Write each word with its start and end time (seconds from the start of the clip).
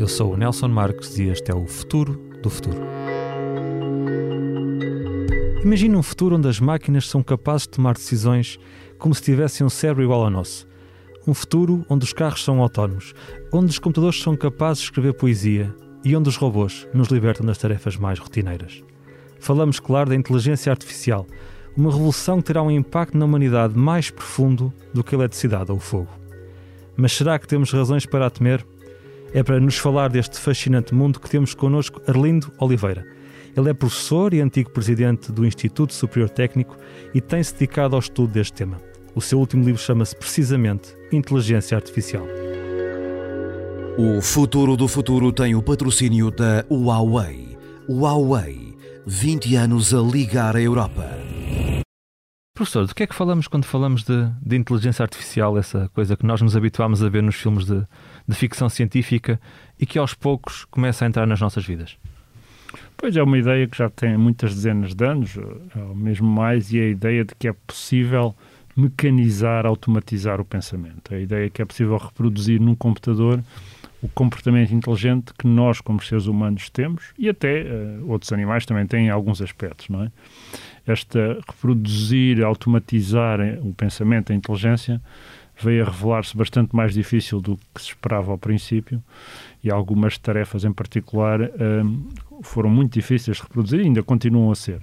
eu 0.00 0.08
sou 0.08 0.32
o 0.32 0.36
Nelson 0.36 0.68
Marques 0.68 1.18
e 1.18 1.24
este 1.24 1.50
é 1.50 1.54
o 1.54 1.66
Futuro 1.66 2.14
do 2.42 2.48
Futuro. 2.48 2.78
Imagina 5.62 5.98
um 5.98 6.02
futuro 6.02 6.36
onde 6.36 6.48
as 6.48 6.58
máquinas 6.58 7.06
são 7.06 7.22
capazes 7.22 7.64
de 7.64 7.72
tomar 7.72 7.92
decisões 7.92 8.58
como 8.98 9.14
se 9.14 9.20
tivessem 9.20 9.66
um 9.66 9.68
cérebro 9.68 10.02
igual 10.02 10.24
ao 10.24 10.30
nosso. 10.30 10.66
Um 11.26 11.34
futuro 11.34 11.84
onde 11.86 12.06
os 12.06 12.14
carros 12.14 12.42
são 12.42 12.62
autónomos, 12.62 13.12
onde 13.52 13.66
os 13.66 13.78
computadores 13.78 14.22
são 14.22 14.34
capazes 14.34 14.78
de 14.78 14.84
escrever 14.84 15.12
poesia 15.12 15.74
e 16.02 16.16
onde 16.16 16.30
os 16.30 16.36
robôs 16.36 16.88
nos 16.94 17.08
libertam 17.08 17.44
das 17.44 17.58
tarefas 17.58 17.98
mais 17.98 18.18
rotineiras. 18.18 18.82
Falamos, 19.38 19.78
claro, 19.78 20.08
da 20.08 20.16
inteligência 20.16 20.72
artificial, 20.72 21.26
uma 21.76 21.92
revolução 21.92 22.38
que 22.38 22.44
terá 22.44 22.62
um 22.62 22.70
impacto 22.70 23.18
na 23.18 23.26
humanidade 23.26 23.76
mais 23.76 24.10
profundo 24.10 24.72
do 24.94 25.04
que 25.04 25.14
a 25.14 25.18
eletricidade 25.18 25.70
ou 25.70 25.76
o 25.76 25.80
fogo. 25.80 26.08
Mas 26.96 27.12
será 27.12 27.38
que 27.38 27.46
temos 27.46 27.70
razões 27.70 28.06
para 28.06 28.24
a 28.24 28.30
temer? 28.30 28.64
É 29.32 29.42
para 29.42 29.60
nos 29.60 29.76
falar 29.76 30.08
deste 30.08 30.38
fascinante 30.38 30.94
mundo 30.94 31.20
que 31.20 31.30
temos 31.30 31.54
connosco 31.54 32.02
Arlindo 32.06 32.52
Oliveira 32.58 33.20
ele 33.56 33.70
é 33.70 33.74
professor 33.74 34.32
e 34.32 34.40
antigo 34.40 34.70
presidente 34.70 35.32
do 35.32 35.44
Instituto 35.44 35.92
Superior 35.92 36.28
Técnico 36.28 36.76
e 37.14 37.20
tem-se 37.20 37.52
dedicado 37.52 37.94
ao 37.94 38.00
estudo 38.00 38.32
deste 38.32 38.52
tema. 38.52 38.80
O 39.14 39.20
seu 39.20 39.38
último 39.38 39.64
livro 39.64 39.80
chama-se 39.80 40.14
precisamente 40.14 40.96
Inteligência 41.10 41.76
Artificial. 41.76 42.26
O 43.98 44.20
futuro 44.22 44.76
do 44.76 44.86
futuro 44.86 45.32
tem 45.32 45.54
o 45.54 45.62
patrocínio 45.62 46.30
da 46.30 46.64
Huawei. 46.70 47.58
Huawei, 47.88 48.76
20 49.04 49.56
anos 49.56 49.92
a 49.92 50.00
ligar 50.00 50.54
a 50.54 50.62
Europa. 50.62 51.19
Professor, 52.60 52.86
do 52.86 52.94
que 52.94 53.04
é 53.04 53.06
que 53.06 53.14
falamos 53.14 53.48
quando 53.48 53.64
falamos 53.64 54.04
de, 54.04 54.30
de 54.44 54.54
inteligência 54.54 55.02
artificial, 55.02 55.56
essa 55.56 55.88
coisa 55.94 56.14
que 56.14 56.26
nós 56.26 56.42
nos 56.42 56.54
habituámos 56.54 57.02
a 57.02 57.08
ver 57.08 57.22
nos 57.22 57.36
filmes 57.36 57.64
de, 57.64 57.82
de 58.28 58.36
ficção 58.36 58.68
científica 58.68 59.40
e 59.78 59.86
que 59.86 59.98
aos 59.98 60.12
poucos 60.12 60.66
começa 60.66 61.06
a 61.06 61.08
entrar 61.08 61.26
nas 61.26 61.40
nossas 61.40 61.64
vidas? 61.64 61.96
Pois 62.98 63.16
é 63.16 63.22
uma 63.22 63.38
ideia 63.38 63.66
que 63.66 63.78
já 63.78 63.88
tem 63.88 64.14
muitas 64.18 64.54
dezenas 64.54 64.94
de 64.94 65.02
anos, 65.06 65.38
ou 65.74 65.94
mesmo 65.94 66.28
mais, 66.28 66.70
e 66.70 66.78
é 66.78 66.82
a 66.82 66.88
ideia 66.90 67.24
de 67.24 67.34
que 67.34 67.48
é 67.48 67.54
possível 67.66 68.36
mecanizar, 68.76 69.64
automatizar 69.64 70.38
o 70.38 70.44
pensamento. 70.44 71.14
A 71.14 71.18
ideia 71.18 71.46
é 71.46 71.48
que 71.48 71.62
é 71.62 71.64
possível 71.64 71.96
reproduzir 71.96 72.60
num 72.60 72.74
computador 72.74 73.42
o 74.02 74.08
comportamento 74.08 74.72
inteligente 74.72 75.32
que 75.38 75.46
nós, 75.46 75.80
como 75.80 76.02
seres 76.02 76.26
humanos, 76.26 76.70
temos 76.70 77.12
e 77.18 77.28
até 77.28 77.62
uh, 77.62 78.10
outros 78.10 78.32
animais 78.32 78.64
também 78.64 78.86
têm 78.86 79.10
alguns 79.10 79.42
aspectos, 79.42 79.88
não 79.88 80.04
é? 80.04 80.12
Esta 80.86 81.38
reproduzir, 81.46 82.42
automatizar 82.42 83.38
o 83.62 83.72
pensamento, 83.74 84.32
a 84.32 84.34
inteligência, 84.34 85.00
veio 85.62 85.84
a 85.84 85.90
revelar-se 85.90 86.36
bastante 86.36 86.74
mais 86.74 86.94
difícil 86.94 87.40
do 87.40 87.56
que 87.74 87.82
se 87.82 87.88
esperava 87.88 88.32
ao 88.32 88.38
princípio 88.38 89.02
e 89.62 89.70
algumas 89.70 90.16
tarefas 90.16 90.64
em 90.64 90.72
particular 90.72 91.40
um, 91.42 92.08
foram 92.42 92.70
muito 92.70 92.94
difíceis 92.94 93.36
de 93.36 93.42
reproduzir 93.42 93.80
e 93.80 93.84
ainda 93.84 94.02
continuam 94.02 94.50
a 94.50 94.54
ser. 94.54 94.80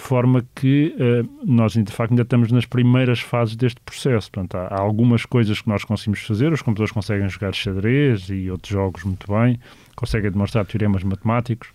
De 0.00 0.06
forma 0.06 0.42
que 0.54 0.96
uh, 0.96 1.28
nós, 1.44 1.74
de 1.74 1.92
facto, 1.92 2.12
ainda 2.12 2.22
estamos 2.22 2.50
nas 2.50 2.64
primeiras 2.64 3.20
fases 3.20 3.54
deste 3.54 3.78
processo. 3.82 4.30
Portanto, 4.32 4.54
há, 4.54 4.74
há, 4.74 4.80
algumas 4.80 5.26
coisas 5.26 5.60
que 5.60 5.68
nós 5.68 5.84
conseguimos 5.84 6.20
fazer, 6.20 6.50
os 6.50 6.62
computadores 6.62 6.90
conseguem 6.90 7.28
jogar 7.28 7.54
xadrez 7.54 8.30
e 8.30 8.50
outros 8.50 8.72
jogos 8.72 9.04
muito 9.04 9.30
bem, 9.30 9.60
conseguem 9.94 10.30
demonstrar 10.30 10.64
teoremas 10.64 11.04
matemáticos, 11.04 11.68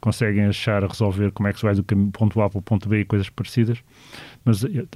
conseguem 0.00 0.44
achar, 0.44 0.80
resolver 0.84 1.32
como 1.32 1.48
é 1.48 1.52
que 1.52 1.58
se 1.58 1.64
vai 1.64 1.74
do 1.74 1.82
ponto 1.82 2.40
A 2.40 2.48
para 2.48 2.58
o 2.60 2.62
ponto 2.62 2.88
B 2.88 3.00
e 3.00 3.04
coisas 3.04 3.28
parecidas, 3.28 3.78
mas 4.44 4.62
eh, 4.64 4.86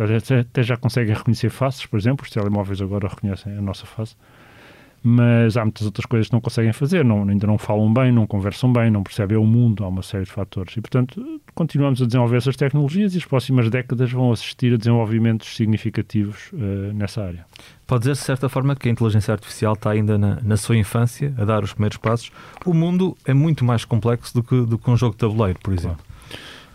até 0.41 0.63
já 0.63 0.77
conseguem 0.77 1.13
reconhecer 1.13 1.51
faces, 1.51 1.85
por 1.87 1.99
exemplo, 1.99 2.25
os 2.25 2.31
telemóveis 2.31 2.81
agora 2.81 3.09
reconhecem 3.09 3.59
a 3.59 3.61
nossa 3.61 3.85
face 3.85 4.15
mas 5.03 5.57
há 5.57 5.65
muitas 5.65 5.87
outras 5.87 6.05
coisas 6.05 6.29
que 6.29 6.33
não 6.33 6.41
conseguem 6.41 6.73
fazer, 6.73 7.05
não, 7.05 7.27
ainda 7.27 7.47
não 7.47 7.57
falam 7.57 7.93
bem, 7.93 8.13
não 8.13 8.27
conversam 8.27 8.71
bem, 8.71 8.91
não 8.91 9.03
percebem 9.03 9.37
o 9.37 9.45
mundo, 9.45 9.83
há 9.83 9.89
uma 9.89 10.03
série 10.03 10.25
de 10.25 10.31
fatores. 10.31 10.77
E, 10.77 10.81
portanto, 10.81 11.41
continuamos 11.55 12.03
a 12.03 12.07
desenvolver 12.07 12.37
essas 12.37 12.55
tecnologias 12.57 13.15
e 13.15 13.19
as 13.19 13.25
próximas 13.25 13.71
décadas 13.71 14.13
vão 14.13 14.31
assistir 14.31 14.75
a 14.75 14.77
desenvolvimentos 14.77 15.57
significativos 15.57 16.51
uh, 16.53 16.93
nessa 16.93 17.23
área. 17.23 17.47
Pode 17.87 18.03
dizer, 18.03 18.13
de 18.13 18.19
certa 18.19 18.49
forma, 18.49 18.77
que 18.77 18.89
a 18.89 18.93
inteligência 18.93 19.33
artificial 19.33 19.73
está 19.73 19.91
ainda 19.91 20.19
na, 20.19 20.39
na, 20.43 20.57
sua 20.57 20.77
infância, 20.77 21.35
a 21.39 21.45
dar 21.45 21.65
os 21.65 21.73
primeiros 21.73 21.97
passos. 21.97 22.31
O 22.67 22.75
mundo 22.75 23.17
é 23.25 23.33
muito 23.33 23.65
mais 23.65 23.85
complexo 23.85 24.35
do 24.35 24.43
que, 24.43 24.67
do 24.67 24.79
que 24.79 24.91
um 24.91 24.97
jogo 24.97 25.15
de 25.15 25.19
tabuleiro, 25.19 25.59
por 25.63 25.73
exemplo. 25.73 25.99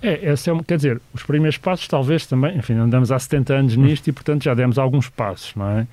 É, 0.02 0.30
essa 0.30 0.52
é, 0.52 0.64
quer 0.64 0.76
dizer, 0.76 1.02
os 1.14 1.24
primeiros 1.24 1.58
passos 1.58 1.88
talvez 1.88 2.26
também, 2.26 2.58
enfim, 2.58 2.74
andamos 2.74 3.12
há 3.12 3.20
70 3.20 3.54
anos 3.54 3.76
nisto 3.76 4.08
e, 4.08 4.12
portanto, 4.12 4.44
já 4.44 4.54
demos 4.54 4.78
alguns 4.78 5.10
passos, 5.10 5.56
não 5.56 5.70
é? 5.70 5.88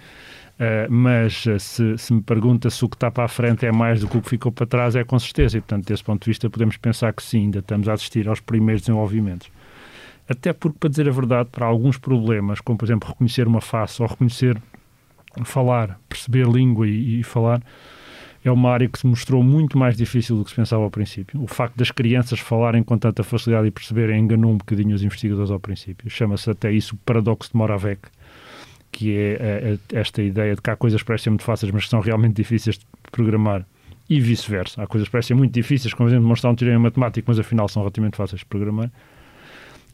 Uh, 0.62 0.86
mas 0.88 1.44
uh, 1.46 1.58
se, 1.58 1.98
se, 1.98 2.12
me 2.12 2.22
pergunta 2.22 2.70
se 2.70 2.84
o 2.84 2.88
que 2.88 2.94
está 2.94 3.10
para 3.10 3.24
a 3.24 3.28
frente 3.28 3.66
é 3.66 3.72
mais 3.72 4.00
do 4.00 4.06
que 4.06 4.16
o 4.16 4.22
que 4.22 4.28
ficou 4.28 4.52
para 4.52 4.64
trás, 4.64 4.94
é 4.94 5.02
com 5.02 5.18
certeza. 5.18 5.58
E, 5.58 5.60
portanto, 5.60 5.86
desse 5.86 6.04
ponto 6.04 6.22
de 6.22 6.30
vista, 6.30 6.48
podemos 6.48 6.76
pensar 6.76 7.12
que 7.12 7.22
sim, 7.22 7.44
ainda 7.46 7.58
estamos 7.58 7.88
a 7.88 7.94
assistir 7.94 8.28
aos 8.28 8.38
primeiros 8.38 8.82
desenvolvimentos. 8.82 9.50
Até 10.28 10.52
porque, 10.52 10.78
para 10.78 10.90
dizer 10.90 11.08
a 11.08 11.10
verdade, 11.10 11.48
para 11.50 11.66
alguns 11.66 11.98
problemas, 11.98 12.60
como 12.60 12.78
por 12.78 12.84
exemplo 12.84 13.08
reconhecer 13.08 13.48
uma 13.48 13.60
face 13.60 14.00
ou 14.00 14.06
reconhecer, 14.06 14.56
falar, 15.44 15.98
perceber 16.08 16.46
língua 16.46 16.86
e, 16.86 17.18
e 17.18 17.22
falar, 17.24 17.60
é 18.44 18.50
uma 18.50 18.70
área 18.70 18.88
que 18.88 19.00
se 19.00 19.06
mostrou 19.06 19.42
muito 19.42 19.76
mais 19.76 19.96
difícil 19.96 20.36
do 20.36 20.44
que 20.44 20.50
se 20.50 20.56
pensava 20.56 20.84
ao 20.84 20.90
princípio. 20.90 21.42
O 21.42 21.48
facto 21.48 21.76
das 21.76 21.90
crianças 21.90 22.38
falarem 22.38 22.84
com 22.84 22.96
tanta 22.96 23.24
facilidade 23.24 23.66
e 23.66 23.70
perceberem 23.72 24.20
enganou 24.20 24.52
um 24.52 24.58
bocadinho 24.58 24.94
os 24.94 25.02
investigadores 25.02 25.50
ao 25.50 25.58
princípio. 25.58 26.08
Chama-se 26.08 26.48
até 26.48 26.70
isso 26.70 26.94
o 26.94 26.98
paradoxo 26.98 27.50
de 27.50 27.56
Moravec 27.56 28.02
que 28.92 29.16
é, 29.16 29.32
é, 29.32 29.78
é 29.92 29.98
esta 29.98 30.22
ideia 30.22 30.54
de 30.54 30.62
que 30.62 30.70
há 30.70 30.76
coisas 30.76 31.00
que 31.00 31.06
parecem 31.06 31.30
muito 31.30 31.42
fáceis, 31.42 31.72
mas 31.72 31.84
que 31.84 31.90
são 31.90 32.00
realmente 32.00 32.34
difíceis 32.34 32.78
de 32.78 32.86
programar, 33.10 33.66
e 34.08 34.20
vice-versa. 34.20 34.82
Há 34.82 34.86
coisas 34.86 35.08
que 35.08 35.12
parecem 35.12 35.36
muito 35.36 35.52
difíceis, 35.52 35.94
como, 35.94 36.06
por 36.06 36.10
exemplo, 36.10 36.24
demonstrar 36.24 36.52
um 36.52 36.56
teorema 36.56 36.80
matemático, 36.80 37.24
mas 37.28 37.38
afinal 37.38 37.68
são 37.68 37.82
relativamente 37.82 38.16
fáceis 38.16 38.40
de 38.40 38.46
programar. 38.46 38.90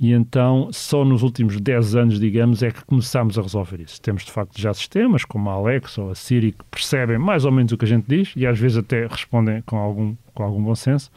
E 0.01 0.13
então, 0.13 0.69
só 0.73 1.05
nos 1.05 1.23
últimos 1.23 1.61
10 1.61 1.97
anos, 1.97 2.21
digamos, 2.21 2.63
é 2.63 2.71
que 2.71 2.85
começámos 2.85 3.39
a 3.39 3.43
resolver 3.43 3.81
isso. 3.81 4.01
Temos, 4.01 4.25
de 4.25 4.31
facto, 4.31 4.61
já 4.61 4.73
sistemas 4.73 5.25
como 5.25 5.51
a 5.51 5.55
Alexa 5.55 6.03
ou 6.03 6.11
a 6.11 6.15
Siri 6.15 6.53
que 6.53 6.65
percebem 6.71 7.19
mais 7.19 7.45
ou 7.45 7.51
menos 7.51 7.73
o 7.73 7.79
que 7.79 7.85
a 7.85 7.89
gente 7.89 8.07
diz 8.07 8.33
e 8.37 8.47
às 8.47 8.59
vezes 8.59 8.79
até 8.79 9.07
respondem 9.07 9.63
com 9.63 9.77
algum, 9.77 10.15
com 10.35 10.43
algum 10.45 10.63
bom 10.63 10.75
senso. 10.75 11.11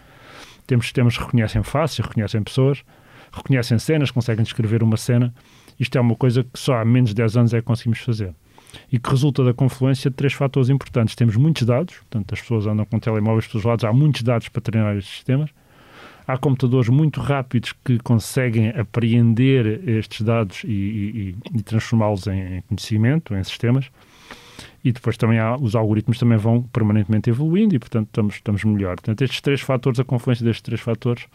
Temos 0.65 0.85
sistemas 0.85 1.15
que 1.15 1.23
reconhecem 1.23 1.61
faces, 1.61 1.99
reconhecem 1.99 2.41
pessoas, 2.41 2.83
reconhecem 3.31 3.77
cenas, 3.77 4.09
conseguem 4.09 4.43
descrever 4.43 4.81
uma 4.81 4.97
cena 4.97 5.33
isto 5.81 5.97
é 5.97 6.01
uma 6.01 6.15
coisa 6.15 6.43
que 6.43 6.59
só 6.59 6.75
há 6.75 6.85
menos 6.85 7.09
de 7.09 7.15
10 7.15 7.37
anos 7.37 7.53
é 7.55 7.57
que 7.57 7.65
conseguimos 7.65 7.97
fazer. 8.01 8.35
E 8.91 8.99
que 8.99 9.09
resulta 9.09 9.43
da 9.43 9.51
confluência 9.51 10.11
de 10.11 10.15
três 10.15 10.31
fatores 10.31 10.69
importantes. 10.69 11.15
Temos 11.15 11.35
muitos 11.35 11.63
dados, 11.63 11.95
portanto, 11.95 12.31
as 12.31 12.39
pessoas 12.39 12.67
andam 12.67 12.85
com 12.85 12.99
telemóveis 12.99 13.47
pelos 13.47 13.65
lados, 13.65 13.83
há 13.83 13.91
muitos 13.91 14.21
dados 14.21 14.47
para 14.47 14.61
treinar 14.61 14.95
estes 14.95 15.15
sistemas. 15.15 15.49
Há 16.27 16.37
computadores 16.37 16.87
muito 16.87 17.19
rápidos 17.19 17.73
que 17.83 17.97
conseguem 17.97 18.69
apreender 18.69 19.89
estes 19.89 20.21
dados 20.21 20.63
e, 20.65 20.67
e, 20.67 21.35
e 21.57 21.63
transformá-los 21.63 22.27
em, 22.27 22.61
conhecimento, 22.67 23.33
em 23.33 23.43
sistemas 23.43 23.89
e 24.83 24.91
depois 24.91 25.17
também 25.17 25.39
há, 25.39 25.55
os 25.57 25.75
algoritmos 25.75 26.19
também 26.19 26.37
vão 26.37 26.61
permanentemente 26.61 27.27
evoluindo 27.27 27.75
e, 27.75 27.79
portanto, 27.79 28.05
estamos, 28.05 28.35
estamos 28.35 28.63
melhor. 28.63 28.97
Portanto, 28.97 29.23
estes 29.23 29.41
três 29.41 29.61
fatores, 29.61 29.99
a 29.99 30.03
confluência 30.03 30.45
destes 30.45 30.61
três 30.61 30.79
fatores, 30.79 31.25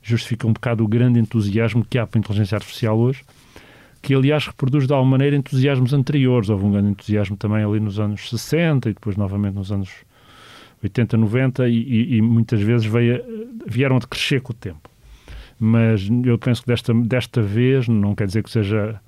justifica 0.00 0.46
um 0.46 0.52
bocado 0.52 0.84
o 0.84 0.88
grande 0.88 1.18
entusiasmo 1.18 1.84
que 1.84 1.98
há 1.98 2.06
para 2.06 2.18
a 2.18 2.20
inteligência 2.20 2.54
artificial 2.54 2.96
hoje 2.96 3.24
que 4.00 4.14
aliás 4.14 4.46
reproduz 4.46 4.86
de 4.86 4.92
alguma 4.92 5.12
maneira 5.12 5.36
entusiasmos 5.36 5.92
anteriores. 5.92 6.48
Houve 6.48 6.64
um 6.64 6.72
grande 6.72 6.90
entusiasmo 6.90 7.36
também 7.36 7.64
ali 7.64 7.80
nos 7.80 7.98
anos 7.98 8.28
60 8.30 8.90
e 8.90 8.94
depois 8.94 9.16
novamente 9.16 9.54
nos 9.54 9.72
anos 9.72 9.90
80, 10.82 11.16
90 11.16 11.68
e, 11.68 12.16
e, 12.16 12.22
muitas 12.22 12.60
vezes 12.60 12.86
veio, 12.86 13.22
vieram 13.66 13.96
a 13.96 14.00
crescer 14.00 14.40
com 14.40 14.52
o 14.52 14.56
tempo. 14.56 14.88
Mas 15.58 16.08
eu 16.24 16.38
penso 16.38 16.62
que 16.62 16.68
desta, 16.68 16.94
desta 16.94 17.42
vez, 17.42 17.88
não 17.88 18.14
quer 18.14 18.26
dizer 18.26 18.44
que 18.44 18.50
seja 18.50 19.00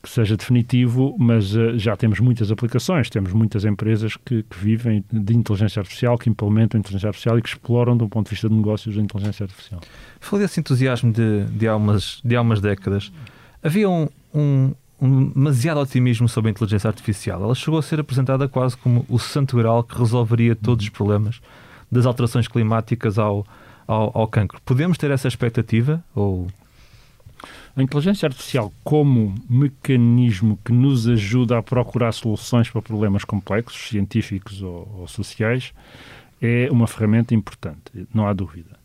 que 0.00 0.08
seja 0.08 0.36
definitivo, 0.36 1.16
mas 1.18 1.54
uh, 1.56 1.76
já 1.76 1.96
temos 1.96 2.20
muitas 2.20 2.52
aplicações, 2.52 3.10
temos 3.10 3.32
muitas 3.32 3.64
empresas 3.64 4.16
que, 4.16 4.44
que, 4.44 4.56
vivem 4.56 5.04
de 5.10 5.34
inteligência 5.36 5.80
artificial, 5.80 6.16
que 6.16 6.30
implementam 6.30 6.78
inteligência 6.78 7.08
artificial 7.08 7.38
e 7.38 7.42
que 7.42 7.48
exploram, 7.48 7.96
do 7.96 8.08
ponto 8.08 8.26
de 8.26 8.30
vista 8.30 8.48
de 8.48 8.54
negócios, 8.54 8.96
a 8.96 9.00
inteligência 9.00 9.44
artificial. 9.44 9.80
Falei 10.20 10.46
desse 10.46 10.60
entusiasmo 10.60 11.12
de, 11.12 11.44
de, 11.46 11.66
há, 11.66 11.74
umas, 11.74 12.20
de 12.24 12.36
há 12.36 12.40
umas 12.40 12.60
décadas. 12.60 13.10
Havia 13.60 13.90
um, 13.90 14.08
um, 14.34 14.72
um 15.00 15.28
demasiado 15.30 15.80
otimismo 15.80 16.28
sobre 16.28 16.48
a 16.48 16.52
inteligência 16.52 16.88
artificial. 16.88 17.42
Ela 17.42 17.54
chegou 17.54 17.78
a 17.78 17.82
ser 17.82 18.00
apresentada 18.00 18.48
quase 18.48 18.76
como 18.76 19.04
o 19.08 19.18
santo 19.18 19.56
grau 19.56 19.82
que 19.82 19.96
resolveria 19.98 20.54
todos 20.56 20.84
os 20.84 20.90
problemas, 20.90 21.40
das 21.90 22.06
alterações 22.06 22.48
climáticas 22.48 23.18
ao, 23.18 23.46
ao, 23.86 24.10
ao 24.14 24.26
cancro. 24.28 24.60
Podemos 24.64 24.98
ter 24.98 25.10
essa 25.10 25.28
expectativa? 25.28 26.02
Ou... 26.14 26.48
A 27.76 27.82
inteligência 27.82 28.26
artificial, 28.26 28.72
como 28.82 29.34
mecanismo 29.48 30.58
que 30.64 30.72
nos 30.72 31.06
ajuda 31.06 31.58
a 31.58 31.62
procurar 31.62 32.10
soluções 32.12 32.68
para 32.68 32.82
problemas 32.82 33.24
complexos, 33.24 33.88
científicos 33.88 34.60
ou, 34.62 34.96
ou 34.98 35.06
sociais, 35.06 35.72
é 36.42 36.68
uma 36.70 36.88
ferramenta 36.88 37.34
importante, 37.34 38.06
não 38.12 38.26
há 38.26 38.32
dúvida. 38.32 38.77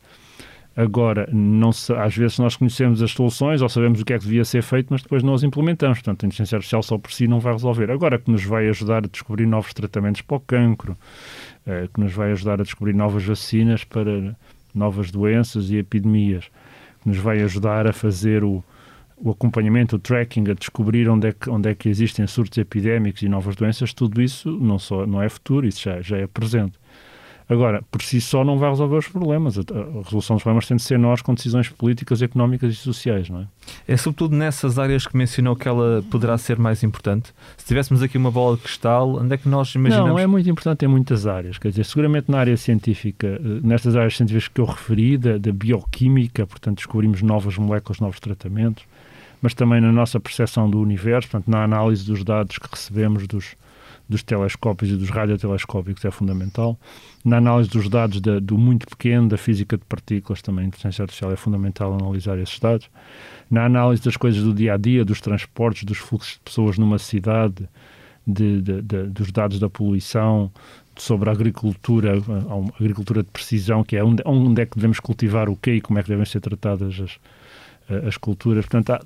Agora, 0.76 1.30
não 1.32 1.72
se, 1.72 1.94
às 1.94 2.16
vezes 2.16 2.40
nós 2.40 2.56
conhecemos 2.56 3.02
as 3.04 3.12
soluções 3.12 3.62
ou 3.62 3.70
sabemos 3.70 4.02
o 4.02 4.06
que 4.06 4.14
é 4.14 4.18
que 4.18 4.26
devia 4.26 4.44
ser 4.44 4.64
feito, 4.64 4.88
mas 4.90 5.04
depois 5.04 5.22
não 5.22 5.36
as 5.36 5.44
implementamos. 5.44 6.00
Portanto, 6.00 6.24
a 6.24 6.28
inteligência 6.28 6.56
artificial 6.56 6.82
só 6.82 6.98
por 6.98 7.12
si 7.12 7.28
não 7.28 7.40
vai 7.40 7.54
resolver. 7.54 7.92
Agora, 7.92 8.18
que 8.18 8.32
nos 8.32 8.44
vai 8.44 8.68
ajudar 8.70 9.06
a 9.06 9.08
descobrir 9.08 9.46
novos 9.46 9.72
tratamentos 9.74 10.22
para 10.22 10.38
o 10.38 10.40
cancro, 10.40 10.98
eh, 11.68 11.88
que 11.94 12.00
nos 12.00 12.12
vai 12.12 12.32
ajudar 12.32 12.60
a 12.60 12.64
descobrir 12.64 12.94
novas 12.94 13.24
vacinas 13.24 13.84
para 13.84 14.36
novas 14.74 15.12
doenças 15.12 15.70
e 15.70 15.78
epidemias, 15.78 16.46
que 17.02 17.10
nos 17.10 17.18
vai 17.18 17.42
ajudar 17.44 17.86
a 17.86 17.94
fazer 17.94 18.44
o, 18.44 18.64
o 19.18 19.30
acompanhamento, 19.30 19.98
o 19.98 20.00
tracking, 20.00 20.50
a 20.50 20.54
descobrir 20.54 21.08
onde 21.08 21.28
é, 21.28 21.34
que, 21.34 21.50
onde 21.52 21.70
é 21.70 21.76
que 21.76 21.88
existem 21.88 22.26
surtos 22.26 22.58
epidémicos 22.58 23.22
e 23.22 23.30
novas 23.30 23.56
doenças, 23.56 23.94
tudo 23.94 24.22
isso 24.22 24.50
não, 24.60 24.80
só, 24.80 25.06
não 25.06 25.22
é 25.22 25.30
futuro, 25.30 25.68
isso 25.68 25.84
já, 25.84 26.02
já 26.02 26.18
é 26.18 26.26
presente. 26.26 26.80
Agora, 27.50 27.84
por 27.92 28.02
si 28.02 28.22
só 28.22 28.44
não 28.44 28.58
vai 28.58 28.70
resolver 28.70 28.98
os 28.98 29.08
problemas. 29.08 29.58
A, 29.58 29.62
resolução 30.04 30.36
dos 30.36 30.44
problemas 30.44 30.68
tem 30.68 30.78
de 30.78 30.84
ser 30.84 30.98
nós 30.98 31.22
com 31.22 31.34
decisões 31.34 31.70
políticas, 31.70 32.22
económicas 32.22 32.74
e 32.74 32.76
sociais, 32.76 33.30
não 33.30 33.42
é? 33.42 33.48
É 33.88 33.98
sobretudo 33.98 34.36
nessas 34.36 34.80
áreas 34.80 35.06
que 35.06 35.16
mencionou 35.16 35.56
que 35.56 35.68
ela 35.68 36.04
poderá 36.10 36.38
ser 36.38 36.58
mais 36.58 36.84
importante. 36.84 37.34
Se 37.58 37.66
tivéssemos 37.66 38.02
aqui 38.02 38.18
uma 38.18 38.32
bola 38.32 38.56
de 38.56 38.64
cristal, 38.64 39.18
onde 39.18 39.34
é 39.34 39.38
que 39.38 39.48
nós 39.50 39.74
imaginamos? 39.76 40.10
Não, 40.10 40.20
é 40.20 40.28
muito 40.28 40.50
importante 40.50 40.86
em 40.86 40.88
muitas 40.88 41.28
áreas. 41.28 41.58
Quer 41.58 41.70
dizer, 41.70 41.86
seguramente 41.86 42.32
na 42.32 42.40
área 42.40 42.56
científica, 42.58 43.28
eh, 43.28 43.60
nestas 43.62 43.96
áreas 43.96 44.16
científicas 44.16 44.48
que 44.48 44.62
eu 44.62 44.66
referi, 44.66 45.18
da, 45.18 45.38
da 45.38 45.52
bioquímica, 45.52 46.46
portanto, 46.48 46.78
descobrimos 46.78 47.22
novas 47.22 47.58
moléculas, 47.58 48.00
novos 48.00 48.20
tratamentos, 48.20 48.84
mas 49.42 49.54
também 49.54 49.82
na 49.82 49.92
nossa 49.92 50.20
percepção 50.20 50.70
do 50.70 50.80
universo, 50.80 51.30
portanto, 51.30 51.50
na 51.50 51.64
análise 51.64 52.06
dos 52.06 52.24
dados 52.24 52.58
que 52.58 52.68
recebemos 52.72 53.28
dos, 53.28 53.56
dos 54.14 54.24
telescópios 54.24 54.92
e 54.92 54.96
dos 54.96 55.10
radiotelescópicos 55.10 56.06
é 56.06 56.12
fundamental. 56.12 56.80
Na 57.26 57.38
análise 57.38 57.70
dos 57.70 57.90
dados 57.90 58.22
da, 58.22 58.40
do 58.40 58.58
muito 58.58 58.88
pequeno, 58.88 59.28
da 59.28 59.38
física 59.38 59.76
de 59.76 59.84
partículas, 59.86 60.42
também 60.42 60.66
a 60.66 60.68
inteligência 60.68 61.02
artificial 61.02 61.32
é 61.32 61.36
fundamental 61.36 61.94
analisar 61.94 62.38
esses 62.38 62.60
dados. 62.60 62.90
Na 63.50 63.66
análise 63.66 64.04
das 64.04 64.16
coisas 64.16 64.44
do 64.44 64.54
dia 64.54 64.76
a 64.76 64.78
dia, 64.78 65.04
dos 65.04 65.20
transportes, 65.20 65.84
dos 65.84 65.98
fluxos 65.98 66.34
de 66.34 66.40
pessoas 66.42 66.78
numa 66.78 67.00
cidade, 67.00 67.68
de, 68.26 68.62
de, 68.62 68.82
de, 68.82 69.04
dos 69.06 69.32
dados 69.32 69.60
da 69.60 69.70
poluição, 69.70 70.52
sobre 70.96 71.30
a 71.30 71.34
agricultura, 71.34 72.14
a 72.14 72.80
agricultura 72.80 73.24
de 73.24 73.30
precisão, 73.32 73.84
que 73.84 73.98
é 73.98 74.04
onde, 74.04 74.22
onde 74.26 74.62
é 74.62 74.66
que 74.66 74.76
devemos 74.76 75.00
cultivar 75.00 75.50
o 75.50 75.56
quê 75.56 75.76
e 75.76 75.82
como 75.82 75.98
é 75.98 76.04
que 76.04 76.10
devem 76.10 76.26
ser 76.26 76.40
tratadas 76.40 77.00
as, 77.00 77.20
as 78.08 78.18
culturas. 78.18 78.66
Portanto, 78.66 78.92
há, 78.92 79.02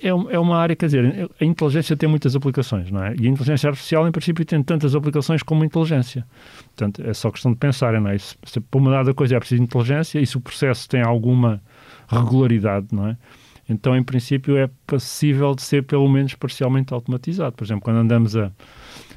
é, 0.00 0.08
é 0.08 0.38
uma 0.38 0.56
área, 0.56 0.76
quer 0.76 0.86
dizer, 0.86 1.30
a 1.40 1.44
inteligência 1.44 1.96
tem 1.96 2.08
muitas 2.08 2.36
aplicações, 2.36 2.90
não 2.90 3.02
é? 3.02 3.14
E 3.18 3.26
a 3.26 3.30
inteligência 3.30 3.68
artificial, 3.68 4.06
em 4.06 4.12
princípio, 4.12 4.44
tem 4.44 4.62
tantas 4.62 4.94
aplicações 4.94 5.42
como 5.42 5.62
a 5.62 5.66
inteligência. 5.66 6.26
Portanto, 6.76 7.02
é 7.04 7.14
só 7.14 7.30
questão 7.30 7.52
de 7.52 7.58
pensar, 7.58 7.98
não 8.00 8.10
é? 8.10 8.18
Se, 8.18 8.36
se 8.44 8.60
para 8.60 8.80
uma 8.80 8.90
dada 8.90 9.14
coisa 9.14 9.36
é 9.36 9.38
preciso 9.38 9.62
inteligência 9.62 10.20
e 10.20 10.26
se 10.26 10.36
o 10.36 10.40
processo 10.40 10.88
tem 10.88 11.02
alguma 11.02 11.60
regularidade, 12.08 12.88
não 12.92 13.08
é? 13.08 13.16
Então, 13.68 13.94
em 13.94 14.02
princípio, 14.02 14.56
é 14.56 14.68
passível 14.86 15.54
de 15.54 15.62
ser 15.62 15.82
pelo 15.84 16.08
menos 16.08 16.34
parcialmente 16.34 16.94
automatizado. 16.94 17.54
Por 17.54 17.64
exemplo, 17.64 17.82
quando 17.82 17.98
andamos 17.98 18.34
a, 18.34 18.46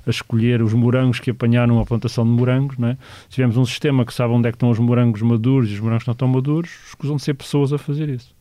a 0.05 0.09
escolher 0.09 0.61
os 0.61 0.73
morangos 0.73 1.19
que 1.21 1.31
apanharam 1.31 1.79
a 1.79 1.85
plantação 1.85 2.25
de 2.25 2.31
morangos, 2.31 2.77
não 2.77 2.89
é? 2.89 2.97
se 3.23 3.35
tivermos 3.35 3.55
um 3.55 3.65
sistema 3.65 4.05
que 4.05 4.13
sabe 4.13 4.33
onde 4.33 4.49
é 4.49 4.51
que 4.51 4.57
estão 4.57 4.69
os 4.69 4.79
morangos 4.79 5.21
maduros 5.21 5.69
e 5.69 5.73
os 5.73 5.79
morangos 5.79 6.05
não 6.05 6.11
estão 6.11 6.27
maduros, 6.27 6.69
escusam 6.87 7.15
de 7.15 7.23
ser 7.23 7.33
pessoas 7.33 7.71
a 7.71 7.77
fazer 7.77 8.09
isso. 8.09 8.35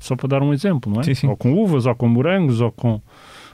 Só 0.00 0.16
para 0.16 0.28
dar 0.28 0.42
um 0.42 0.52
exemplo, 0.52 0.92
não 0.92 1.00
é? 1.00 1.04
Sim, 1.04 1.14
sim. 1.14 1.26
Ou 1.26 1.36
com 1.36 1.52
uvas, 1.52 1.86
ou 1.86 1.94
com 1.94 2.08
morangos, 2.08 2.60
ou 2.60 2.70
com, 2.72 3.00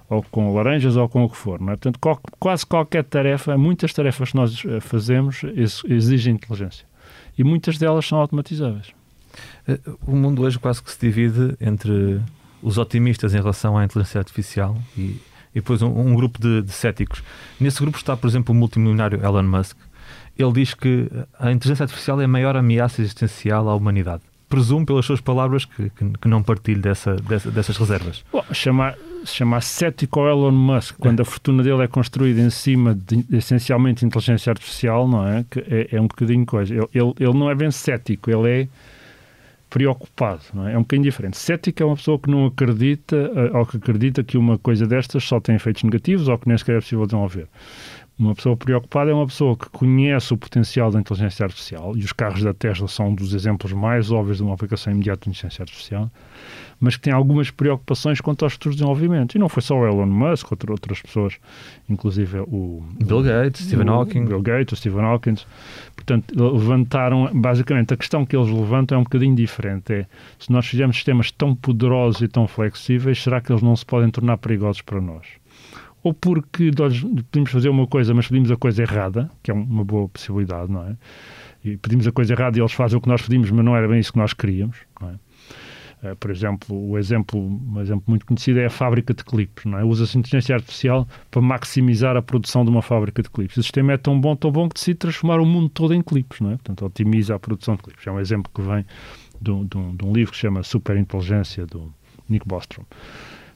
ou 0.08 0.22
com 0.22 0.54
laranjas, 0.54 0.96
ou 0.96 1.08
com 1.08 1.24
o 1.24 1.28
que 1.28 1.36
for. 1.36 1.60
Não 1.60 1.72
é? 1.72 1.76
Portanto, 1.76 1.98
qual, 1.98 2.20
quase 2.38 2.66
qualquer 2.66 3.04
tarefa, 3.04 3.56
muitas 3.56 3.92
tarefas 3.92 4.30
que 4.30 4.36
nós 4.36 4.64
eh, 4.64 4.80
fazemos 4.80 5.42
exigem 5.86 6.34
inteligência. 6.34 6.86
E 7.36 7.44
muitas 7.44 7.78
delas 7.78 8.06
são 8.06 8.18
automatizáveis. 8.18 8.92
Eh, 9.68 9.78
o 10.06 10.16
mundo 10.16 10.42
hoje 10.42 10.58
quase 10.58 10.82
que 10.82 10.90
se 10.90 10.98
divide 11.00 11.56
entre 11.60 12.20
os 12.62 12.78
otimistas 12.78 13.34
em 13.34 13.38
relação 13.38 13.76
à 13.76 13.84
inteligência 13.84 14.18
artificial 14.18 14.76
e, 14.96 15.20
e 15.54 15.56
depois 15.56 15.82
um, 15.82 15.88
um 15.88 16.14
grupo 16.14 16.40
de, 16.40 16.62
de, 16.62 16.72
céticos. 16.72 17.22
Nesse 17.60 17.80
grupo 17.80 17.98
está, 17.98 18.16
por 18.16 18.26
exemplo, 18.26 18.54
o 18.54 18.58
multimilionário 18.58 19.24
Elon 19.24 19.42
Musk. 19.42 19.76
Ele 20.38 20.52
diz 20.52 20.72
que 20.72 21.10
a 21.38 21.52
inteligência 21.52 21.84
artificial 21.84 22.20
é 22.20 22.24
a 22.24 22.28
maior 22.28 22.56
ameaça 22.56 23.02
existencial 23.02 23.68
à 23.68 23.74
humanidade 23.74 24.22
presumo 24.52 24.84
pelas 24.84 25.06
suas 25.06 25.18
palavras 25.18 25.64
que, 25.64 25.88
que, 25.88 26.10
que 26.20 26.28
não 26.28 26.42
partilhe 26.42 26.78
dessa, 26.78 27.16
dessa, 27.16 27.50
dessas 27.50 27.74
reservas. 27.78 28.22
Bom, 28.30 28.44
chamar, 28.52 28.94
chamar 29.24 29.62
cético 29.62 30.28
Elon 30.28 30.52
Musk, 30.52 30.96
quando 30.98 31.20
é. 31.20 31.22
a 31.22 31.24
fortuna 31.24 31.62
dele 31.62 31.82
é 31.82 31.88
construída 31.88 32.38
em 32.38 32.50
cima 32.50 32.94
de 32.94 33.24
essencialmente 33.34 34.04
inteligência 34.04 34.50
artificial, 34.50 35.08
não 35.08 35.26
é? 35.26 35.42
Que 35.50 35.60
é, 35.60 35.96
é 35.96 36.00
um 36.00 36.06
bocadinho 36.06 36.44
coisa. 36.44 36.74
Ele, 36.74 36.86
ele, 36.92 37.14
ele, 37.18 37.32
não 37.32 37.48
é 37.48 37.54
bem 37.54 37.70
cético, 37.70 38.30
ele 38.30 38.50
é 38.50 38.68
preocupado, 39.70 40.42
não 40.52 40.68
é? 40.68 40.74
É 40.74 40.76
um 40.76 40.82
bocadinho 40.82 41.04
diferente. 41.04 41.38
Cético 41.38 41.82
é 41.82 41.86
uma 41.86 41.96
pessoa 41.96 42.18
que 42.18 42.30
não 42.30 42.44
acredita, 42.44 43.16
eh, 43.16 43.56
ou 43.56 43.64
que 43.64 43.78
acredita 43.78 44.22
que 44.22 44.36
uma 44.36 44.58
coisa 44.58 44.86
destas 44.86 45.24
só 45.24 45.40
tem 45.40 45.54
efeitos 45.54 45.82
negativos 45.82 46.28
ou 46.28 46.36
que 46.36 46.46
nem 46.46 46.58
sequer 46.58 46.76
é 46.76 46.80
possível 46.80 47.06
desenvolver. 47.06 47.48
Uma 48.18 48.34
pessoa 48.34 48.56
preocupada 48.56 49.10
é 49.10 49.14
uma 49.14 49.26
pessoa 49.26 49.56
que 49.56 49.68
conhece 49.70 50.32
o 50.34 50.36
potencial 50.36 50.90
da 50.90 51.00
inteligência 51.00 51.44
artificial, 51.44 51.96
e 51.96 52.00
os 52.00 52.12
carros 52.12 52.42
da 52.42 52.52
Tesla 52.52 52.86
são 52.86 53.08
um 53.08 53.14
dos 53.14 53.34
exemplos 53.34 53.72
mais 53.72 54.10
óbvios 54.10 54.36
de 54.36 54.42
uma 54.42 54.54
aplicação 54.54 54.92
imediata 54.92 55.24
de 55.24 55.30
inteligência 55.30 55.62
artificial, 55.62 56.10
mas 56.78 56.96
que 56.96 57.02
tem 57.02 57.12
algumas 57.12 57.50
preocupações 57.50 58.20
quanto 58.20 58.44
aos 58.44 58.52
futuros 58.52 58.76
desenvolvimentos. 58.76 59.34
E 59.34 59.38
não 59.38 59.48
foi 59.48 59.62
só 59.62 59.76
o 59.76 59.86
Elon 59.86 60.06
Musk, 60.06 60.52
outras 60.52 61.00
pessoas, 61.00 61.38
inclusive 61.88 62.40
o 62.40 62.82
Bill 63.04 63.22
Gates, 63.22 63.66
Stephen 63.66 63.88
Hawking. 63.88 64.24
Bill 64.26 64.42
Gates, 64.42 64.72
o 64.72 64.76
Stephen 64.76 65.04
Hawking. 65.04 65.36
Portanto, 65.96 66.34
levantaram, 66.36 67.30
basicamente, 67.32 67.94
a 67.94 67.96
questão 67.96 68.26
que 68.26 68.36
eles 68.36 68.50
levantam 68.50 68.98
é 68.98 69.00
um 69.00 69.04
bocadinho 69.04 69.34
diferente. 69.34 69.92
É, 69.92 70.06
se 70.38 70.50
nós 70.52 70.66
fizermos 70.66 70.96
sistemas 70.96 71.30
tão 71.30 71.54
poderosos 71.54 72.20
e 72.20 72.28
tão 72.28 72.46
flexíveis, 72.46 73.22
será 73.22 73.40
que 73.40 73.52
eles 73.52 73.62
não 73.62 73.74
se 73.74 73.86
podem 73.86 74.10
tornar 74.10 74.36
perigosos 74.38 74.82
para 74.82 75.00
nós? 75.00 75.41
Ou 76.02 76.12
porque 76.12 76.70
nós 76.76 77.00
pedimos 77.30 77.50
fazer 77.50 77.68
uma 77.68 77.86
coisa, 77.86 78.12
mas 78.12 78.26
pedimos 78.26 78.50
a 78.50 78.56
coisa 78.56 78.82
errada, 78.82 79.30
que 79.42 79.50
é 79.50 79.54
uma 79.54 79.84
boa 79.84 80.08
possibilidade, 80.08 80.70
não 80.70 80.86
é? 80.86 80.96
E 81.64 81.76
pedimos 81.76 82.06
a 82.08 82.12
coisa 82.12 82.32
errada 82.32 82.58
e 82.58 82.60
eles 82.60 82.72
fazem 82.72 82.98
o 82.98 83.00
que 83.00 83.08
nós 83.08 83.22
pedimos, 83.22 83.50
mas 83.50 83.64
não 83.64 83.76
era 83.76 83.86
bem 83.86 84.00
isso 84.00 84.12
que 84.12 84.18
nós 84.18 84.32
queríamos, 84.32 84.76
não 85.00 85.10
é? 85.10 85.14
Uh, 86.02 86.16
por 86.16 86.32
exemplo, 86.32 86.90
o 86.90 86.98
exemplo, 86.98 87.40
um 87.40 87.80
exemplo 87.80 88.02
muito 88.08 88.26
conhecido 88.26 88.58
é 88.58 88.66
a 88.66 88.70
fábrica 88.70 89.14
de 89.14 89.24
clipes. 89.24 89.64
É? 89.72 89.84
Usa-se 89.84 90.18
inteligência 90.18 90.56
artificial 90.56 91.06
para 91.30 91.40
maximizar 91.40 92.16
a 92.16 92.22
produção 92.22 92.64
de 92.64 92.70
uma 92.72 92.82
fábrica 92.82 93.22
de 93.22 93.30
clipes. 93.30 93.56
O 93.56 93.62
sistema 93.62 93.92
é 93.92 93.96
tão 93.96 94.20
bom, 94.20 94.34
tão 94.34 94.50
bom 94.50 94.68
que 94.68 94.74
decide 94.74 94.98
transformar 94.98 95.38
o 95.38 95.46
mundo 95.46 95.68
todo 95.68 95.94
em 95.94 96.02
clipes. 96.02 96.40
É? 96.40 96.56
Portanto, 96.56 96.84
otimiza 96.84 97.36
a 97.36 97.38
produção 97.38 97.76
de 97.76 97.84
clipes. 97.84 98.04
É 98.04 98.10
um 98.10 98.18
exemplo 98.18 98.50
que 98.52 98.60
vem 98.60 98.84
de 99.40 99.50
um, 99.52 99.64
de 99.64 99.76
um, 99.78 99.94
de 99.94 100.04
um 100.04 100.12
livro 100.12 100.32
que 100.32 100.38
se 100.38 100.40
chama 100.40 100.64
Superinteligência, 100.64 101.66
do 101.66 101.94
Nick 102.28 102.48
Bostrom 102.48 102.82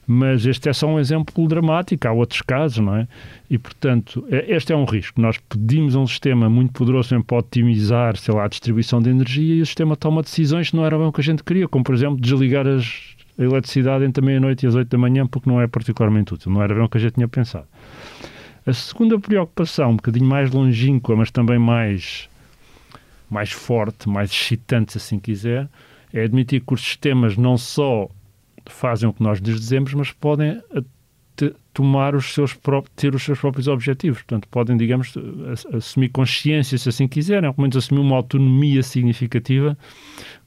mas 0.09 0.45
este 0.45 0.69
é 0.69 0.73
só 0.73 0.87
um 0.87 0.97
exemplo 0.97 1.45
dramático, 1.49 2.07
há 2.07 2.13
outros 2.13 2.41
casos, 2.41 2.77
não 2.77 2.95
é? 2.95 3.07
E, 3.49 3.57
portanto, 3.57 4.25
é, 4.31 4.55
este 4.55 4.71
é 4.71 4.75
um 4.75 4.85
risco. 4.85 5.19
Nós 5.19 5.37
pedimos 5.37 5.95
um 5.95 6.07
sistema 6.07 6.49
muito 6.49 6.71
poderoso 6.71 7.21
para 7.25 7.39
otimizar, 7.39 8.15
sei 8.15 8.33
lá, 8.33 8.45
a 8.45 8.47
distribuição 8.47 9.01
de 9.01 9.09
energia 9.09 9.55
e 9.55 9.61
o 9.61 9.65
sistema 9.65 9.97
toma 9.97 10.21
decisões 10.21 10.69
que 10.69 10.77
não 10.77 10.85
eram 10.85 11.05
o 11.05 11.11
que 11.11 11.19
a 11.19 11.23
gente 11.23 11.43
queria, 11.43 11.67
como, 11.67 11.83
por 11.83 11.93
exemplo, 11.93 12.21
desligar 12.21 12.65
as, 12.65 13.15
a 13.37 13.43
eletricidade 13.43 14.05
entre 14.05 14.23
a 14.23 14.25
meia-noite 14.25 14.65
e 14.65 14.67
as 14.67 14.75
oito 14.75 14.87
da 14.87 14.97
manhã, 14.97 15.27
porque 15.27 15.49
não 15.49 15.59
é 15.59 15.67
particularmente 15.67 16.33
útil, 16.33 16.53
não 16.53 16.63
era 16.63 16.73
bem 16.73 16.85
o 16.85 16.89
que 16.89 16.97
a 16.97 17.01
gente 17.01 17.15
tinha 17.15 17.27
pensado. 17.27 17.67
A 18.65 18.71
segunda 18.71 19.19
preocupação, 19.19 19.91
um 19.91 19.95
bocadinho 19.97 20.25
mais 20.25 20.51
longínqua, 20.51 21.17
mas 21.17 21.31
também 21.31 21.59
mais, 21.59 22.29
mais 23.29 23.51
forte, 23.51 24.07
mais 24.07 24.31
excitante, 24.31 24.93
se 24.93 24.97
assim 24.99 25.19
quiser, 25.19 25.67
é 26.13 26.23
admitir 26.23 26.61
que 26.61 26.73
os 26.73 26.81
sistemas 26.81 27.35
não 27.35 27.57
só 27.57 28.09
fazem 28.71 29.09
o 29.09 29.13
que 29.13 29.23
nós 29.23 29.39
lhes 29.39 29.59
dizemos, 29.59 29.93
mas 29.93 30.11
podem 30.11 30.61
tomar 31.73 32.15
os 32.15 32.33
seus 32.33 32.53
próprios, 32.53 32.95
ter 32.95 33.13
os 33.13 33.21
seus 33.21 33.39
próprios 33.39 33.67
objetivos. 33.67 34.19
Portanto, 34.19 34.47
podem, 34.49 34.75
digamos, 34.75 35.13
assumir 35.71 36.09
consciência, 36.09 36.75
se 36.77 36.89
assim 36.89 37.07
quiserem, 37.07 37.47
ou 37.47 37.53
pelo 37.53 37.63
menos 37.63 37.77
assumir 37.77 38.01
uma 38.01 38.15
autonomia 38.15 38.81
significativa 38.81 39.77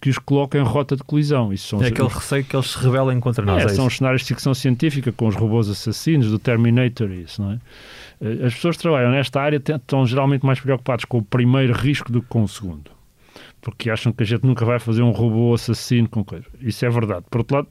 que 0.00 0.10
os 0.10 0.18
coloca 0.18 0.58
em 0.58 0.62
rota 0.62 0.96
de 0.96 1.04
colisão. 1.04 1.52
Isso 1.52 1.68
são 1.68 1.82
é 1.82 1.88
aquele 1.88 2.08
receio 2.08 2.44
que 2.44 2.56
eles 2.56 2.70
se 2.70 2.78
rebelem 2.78 3.20
contra 3.20 3.44
nós. 3.44 3.62
É, 3.62 3.66
é 3.66 3.68
são 3.68 3.86
os 3.86 3.96
cenários 3.96 4.22
de 4.22 4.28
ficção 4.28 4.52
científica, 4.52 5.12
com 5.12 5.28
os 5.28 5.36
robôs 5.36 5.68
assassinos, 5.68 6.28
do 6.30 6.38
Terminator 6.38 7.10
e 7.12 7.22
isso, 7.22 7.40
não 7.40 7.52
é? 7.52 7.60
Eh, 8.20 8.46
as 8.46 8.54
pessoas 8.54 8.76
que 8.76 8.82
trabalham 8.82 9.12
nesta 9.12 9.40
área 9.40 9.62
estão 9.64 10.04
geralmente 10.04 10.44
mais 10.44 10.58
preocupadas 10.58 11.04
com 11.04 11.18
o 11.18 11.22
primeiro 11.22 11.72
risco 11.72 12.10
do 12.10 12.20
que 12.20 12.28
com 12.28 12.42
o 12.42 12.48
segundo. 12.48 12.90
Porque 13.60 13.90
acham 13.90 14.12
que 14.12 14.22
a 14.22 14.26
gente 14.26 14.44
nunca 14.44 14.64
vai 14.64 14.80
fazer 14.80 15.02
um 15.02 15.10
robô 15.10 15.54
assassino 15.54 16.08
com 16.08 16.24
coisa. 16.24 16.46
Isso 16.60 16.84
é 16.84 16.90
verdade. 16.90 17.26
Por 17.30 17.38
outro 17.38 17.56
lado, 17.56 17.68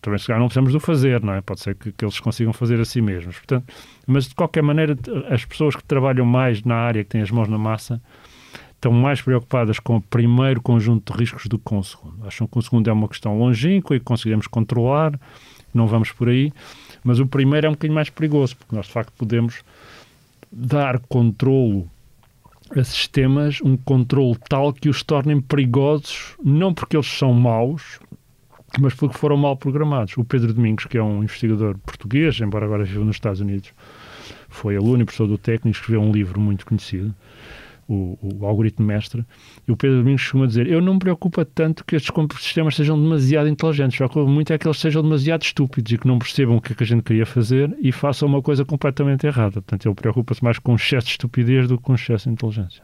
também 0.00 0.18
se 0.18 0.26
calhar 0.26 0.40
não 0.40 0.46
precisamos 0.46 0.72
do 0.72 0.80
fazer, 0.80 1.22
não 1.22 1.34
é? 1.34 1.40
Pode 1.40 1.60
ser 1.60 1.74
que, 1.74 1.90
que, 1.90 2.04
eles 2.04 2.20
consigam 2.20 2.52
fazer 2.52 2.80
a 2.80 2.84
si 2.84 3.00
mesmos. 3.00 3.36
Portanto, 3.36 3.72
mas 4.06 4.28
de 4.28 4.34
qualquer 4.34 4.62
maneira, 4.62 4.96
as 5.30 5.44
pessoas 5.44 5.74
que 5.74 5.82
trabalham 5.84 6.24
mais 6.24 6.62
na 6.62 6.76
área, 6.76 7.02
que 7.02 7.10
têm 7.10 7.22
as 7.22 7.30
mãos 7.30 7.48
na 7.48 7.58
massa, 7.58 8.00
estão 8.76 8.92
mais 8.92 9.20
preocupadas 9.20 9.80
com 9.80 9.96
o 9.96 10.00
primeiro 10.00 10.60
conjunto 10.60 11.12
de 11.12 11.18
riscos 11.18 11.46
do 11.46 11.58
que 11.58 11.64
com 11.64 11.78
o 11.78 11.84
segundo. 11.84 12.26
Acham 12.26 12.46
que 12.46 12.58
o 12.58 12.62
segundo 12.62 12.88
é 12.88 12.92
uma 12.92 13.08
questão 13.08 13.36
longínqua 13.38 13.96
e 13.96 13.98
que 13.98 14.04
conseguiremos 14.04 14.46
controlar, 14.46 15.18
não 15.74 15.86
vamos 15.86 16.12
por 16.12 16.28
aí, 16.28 16.52
mas 17.02 17.18
o 17.18 17.26
primeiro 17.26 17.66
é 17.66 17.70
um 17.70 17.72
bocadinho 17.72 17.94
mais 17.94 18.10
perigoso, 18.10 18.56
porque 18.56 18.74
nós 18.76 18.86
de 18.86 18.92
facto 18.92 19.12
podemos 19.16 19.62
dar 20.52 21.00
controlo 21.00 21.90
a 22.74 22.82
sistemas 22.82 23.60
um 23.62 23.76
controle 23.76 24.36
tal 24.48 24.72
que 24.72 24.88
os 24.88 25.02
tornem 25.02 25.40
perigosos, 25.40 26.36
não 26.42 26.74
porque 26.74 26.96
eles 26.96 27.06
são 27.06 27.32
maus, 27.32 28.00
mas 28.78 28.94
porque 28.94 29.16
foram 29.16 29.36
mal 29.36 29.56
programados. 29.56 30.16
O 30.16 30.24
Pedro 30.24 30.52
Domingos, 30.52 30.86
que 30.86 30.98
é 30.98 31.02
um 31.02 31.22
investigador 31.22 31.78
português, 31.78 32.40
embora 32.40 32.66
agora 32.66 32.84
viva 32.84 33.04
nos 33.04 33.16
Estados 33.16 33.40
Unidos, 33.40 33.72
foi 34.48 34.76
aluno 34.76 35.02
e 35.02 35.04
professor 35.04 35.26
do 35.26 35.38
técnico, 35.38 35.76
escreveu 35.76 36.00
um 36.00 36.12
livro 36.12 36.40
muito 36.40 36.66
conhecido, 36.66 37.14
o, 37.88 38.18
o, 38.20 38.46
algoritmo 38.46 38.84
mestre, 38.84 39.24
e 39.66 39.70
o 39.70 39.76
Pedro 39.76 39.98
Domingos 39.98 40.22
costuma 40.22 40.46
dizer: 40.46 40.66
Eu 40.66 40.80
não 40.80 40.94
me 40.94 40.98
preocupa 40.98 41.44
tanto 41.44 41.84
que 41.84 41.94
estes 41.94 42.12
sistemas 42.40 42.74
sejam 42.74 43.00
demasiado 43.00 43.48
inteligentes, 43.48 43.96
preocupa 43.96 44.28
muito 44.28 44.52
é 44.52 44.58
que 44.58 44.66
eles 44.66 44.78
sejam 44.78 45.02
demasiado 45.02 45.42
estúpidos 45.42 45.92
e 45.92 45.98
que 45.98 46.06
não 46.06 46.18
percebam 46.18 46.56
o 46.56 46.60
que 46.60 46.72
é 46.72 46.76
que 46.76 46.82
a 46.82 46.86
gente 46.86 47.02
queria 47.02 47.24
fazer 47.24 47.76
e 47.80 47.92
façam 47.92 48.28
uma 48.28 48.42
coisa 48.42 48.64
completamente 48.64 49.26
errada. 49.26 49.62
Portanto, 49.62 49.86
ele 49.86 49.94
preocupa-se 49.94 50.42
mais 50.42 50.58
com 50.58 50.72
um 50.72 50.76
excesso 50.76 51.06
de 51.06 51.12
estupidez 51.12 51.68
do 51.68 51.76
que 51.76 51.84
com 51.84 51.92
um 51.92 51.94
excesso 51.94 52.28
de 52.28 52.32
inteligência. 52.32 52.82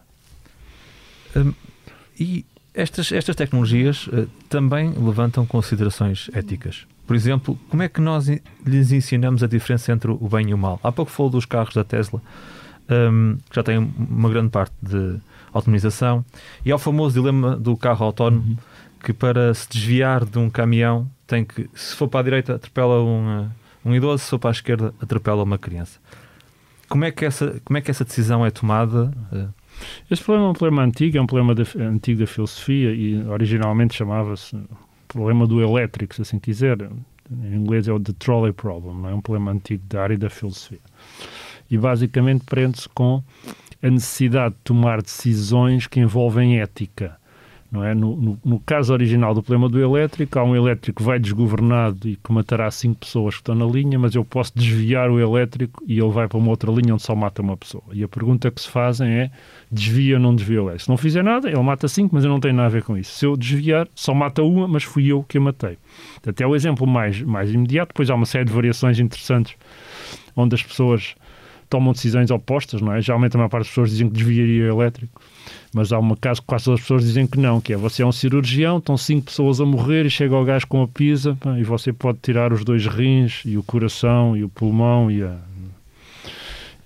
Hum, 1.36 1.52
e 2.18 2.44
estas, 2.74 3.12
estas 3.12 3.36
tecnologias 3.36 4.06
uh, 4.06 4.28
também 4.48 4.90
levantam 4.90 5.44
considerações 5.46 6.30
éticas. 6.32 6.86
Por 7.06 7.16
exemplo, 7.16 7.58
como 7.68 7.82
é 7.82 7.88
que 7.88 8.00
nós 8.00 8.28
lhes 8.64 8.92
ensinamos 8.92 9.42
a 9.42 9.46
diferença 9.46 9.92
entre 9.92 10.10
o 10.10 10.28
bem 10.28 10.50
e 10.50 10.54
o 10.54 10.58
mal? 10.58 10.80
Há 10.82 10.90
pouco 10.90 11.10
falou 11.10 11.30
dos 11.30 11.44
carros 11.44 11.74
da 11.74 11.84
Tesla, 11.84 12.22
um, 12.88 13.36
que 13.50 13.56
já 13.56 13.62
têm 13.62 13.78
uma 13.78 14.30
grande 14.30 14.50
parte 14.50 14.74
de 14.80 15.18
autonomização, 15.52 16.24
e 16.64 16.72
há 16.72 16.76
o 16.76 16.78
famoso 16.78 17.14
dilema 17.14 17.56
do 17.56 17.76
carro 17.76 18.06
autónomo, 18.06 18.42
uhum. 18.42 18.56
que 19.04 19.12
para 19.12 19.52
se 19.52 19.68
desviar 19.68 20.24
de 20.24 20.38
um 20.38 20.48
caminhão 20.48 21.10
tem 21.26 21.44
que, 21.44 21.68
se 21.74 21.94
for 21.96 22.08
para 22.08 22.20
a 22.20 22.22
direita, 22.22 22.54
atropela 22.54 23.02
um, 23.02 23.48
um 23.84 23.94
idoso, 23.94 24.24
se 24.24 24.30
for 24.30 24.38
para 24.38 24.50
a 24.50 24.52
esquerda, 24.52 24.94
atropela 25.00 25.42
uma 25.42 25.58
criança. 25.58 25.98
Como 26.88 27.04
é 27.04 27.10
que 27.10 27.24
essa, 27.24 27.60
como 27.64 27.76
é 27.76 27.80
que 27.80 27.90
essa 27.90 28.04
decisão 28.04 28.44
é 28.46 28.50
tomada? 28.50 29.12
Este 30.10 30.24
problema 30.24 30.48
é 30.48 30.50
um 30.50 30.54
problema 30.54 30.82
antigo, 30.82 31.16
é 31.16 31.20
um 31.20 31.26
problema 31.26 31.54
antigo 31.80 32.20
da 32.20 32.26
filosofia 32.26 32.92
e 32.92 33.22
originalmente 33.26 33.94
chamava-se 33.94 34.56
problema 35.08 35.46
do 35.46 35.62
elétrico, 35.62 36.14
se 36.14 36.22
assim 36.22 36.38
quiser. 36.38 36.78
Em 37.30 37.54
inglês 37.54 37.88
é 37.88 37.92
o 37.92 38.00
The 38.00 38.12
Trolley 38.18 38.52
Problem, 38.52 39.10
é 39.10 39.14
um 39.14 39.20
problema 39.20 39.52
antigo 39.52 39.84
da 39.88 40.02
área 40.02 40.18
da 40.18 40.28
filosofia. 40.28 40.80
E 41.70 41.78
basicamente 41.78 42.44
prende-se 42.44 42.88
com 42.88 43.22
a 43.82 43.90
necessidade 43.90 44.54
de 44.54 44.60
tomar 44.64 45.02
decisões 45.02 45.86
que 45.86 46.00
envolvem 46.00 46.60
ética. 46.60 47.16
Não 47.72 47.82
é? 47.82 47.94
No, 47.94 48.14
no, 48.14 48.38
no, 48.44 48.60
caso 48.60 48.92
original 48.92 49.32
do 49.34 49.42
problema 49.42 49.66
do 49.66 49.80
elétrico, 49.80 50.38
há 50.38 50.44
um 50.44 50.54
elétrico 50.54 50.98
que 50.98 51.02
vai 51.02 51.18
desgovernado 51.18 52.06
e 52.06 52.16
que 52.16 52.30
matará 52.30 52.70
cinco 52.70 53.00
pessoas 53.00 53.36
que 53.36 53.40
estão 53.40 53.54
na 53.54 53.64
linha, 53.64 53.98
mas 53.98 54.14
eu 54.14 54.22
posso 54.22 54.52
desviar 54.54 55.10
o 55.10 55.18
elétrico 55.18 55.82
e 55.86 55.98
ele 55.98 56.10
vai 56.10 56.28
para 56.28 56.36
uma 56.36 56.50
outra 56.50 56.70
linha 56.70 56.92
onde 56.92 57.02
só 57.02 57.16
mata 57.16 57.40
uma 57.40 57.56
pessoa. 57.56 57.82
E 57.94 58.04
a 58.04 58.08
pergunta 58.08 58.50
que 58.50 58.60
se 58.60 58.68
fazem 58.68 59.08
é: 59.08 59.30
desvia 59.70 60.16
ou 60.16 60.20
não 60.20 60.36
desvia 60.36 60.60
o 60.62 60.64
elétrico? 60.64 60.84
Se 60.84 60.88
não 60.90 60.98
fizer 60.98 61.24
nada, 61.24 61.48
ele 61.48 61.62
mata 61.62 61.88
cinco, 61.88 62.14
mas 62.14 62.24
eu 62.24 62.30
não 62.30 62.40
tenho 62.40 62.54
nada 62.54 62.66
a 62.66 62.70
ver 62.70 62.82
com 62.82 62.94
isso. 62.94 63.12
Se 63.18 63.24
eu 63.24 63.38
desviar, 63.38 63.88
só 63.94 64.12
mata 64.12 64.42
uma, 64.42 64.68
mas 64.68 64.84
fui 64.84 65.06
eu 65.06 65.22
que 65.22 65.38
a 65.38 65.40
matei. 65.40 65.78
Até 66.26 66.44
é 66.44 66.46
o 66.46 66.54
exemplo 66.54 66.86
mais, 66.86 67.22
mais 67.22 67.50
imediato. 67.50 67.88
Depois 67.88 68.10
há 68.10 68.14
uma 68.14 68.26
série 68.26 68.44
de 68.44 68.52
variações 68.52 68.98
interessantes 68.98 69.56
onde 70.36 70.54
as 70.54 70.62
pessoas 70.62 71.14
tomam 71.72 71.92
decisões 71.92 72.30
opostas, 72.30 72.80
não 72.80 72.92
é? 72.92 73.00
Geralmente 73.00 73.34
a 73.34 73.38
maior 73.38 73.48
parte 73.48 73.64
das 73.64 73.68
pessoas 73.68 73.90
dizem 73.90 74.08
que 74.08 74.14
desviaria 74.14 74.66
elétrico 74.66 75.20
mas 75.72 75.90
há 75.90 75.98
um 75.98 76.14
caso 76.14 76.42
que 76.42 76.46
quase 76.46 76.66
todas 76.66 76.80
as 76.80 76.84
pessoas 76.84 77.04
dizem 77.04 77.26
que 77.26 77.38
não, 77.40 77.60
que 77.60 77.72
é 77.72 77.76
você 77.76 78.02
é 78.02 78.06
um 78.06 78.12
cirurgião, 78.12 78.78
estão 78.78 78.96
cinco 78.96 79.26
pessoas 79.26 79.60
a 79.60 79.64
morrer 79.64 80.04
e 80.04 80.10
chega 80.10 80.36
o 80.36 80.44
gajo 80.44 80.66
com 80.66 80.82
a 80.82 80.86
pá, 80.86 81.58
e 81.58 81.64
você 81.64 81.92
pode 81.92 82.18
tirar 82.20 82.52
os 82.52 82.62
dois 82.62 82.86
rins 82.86 83.42
e 83.44 83.56
o 83.56 83.62
coração 83.62 84.36
e 84.36 84.44
o 84.44 84.50
pulmão 84.50 85.10
e 85.10 85.22
a, 85.22 85.34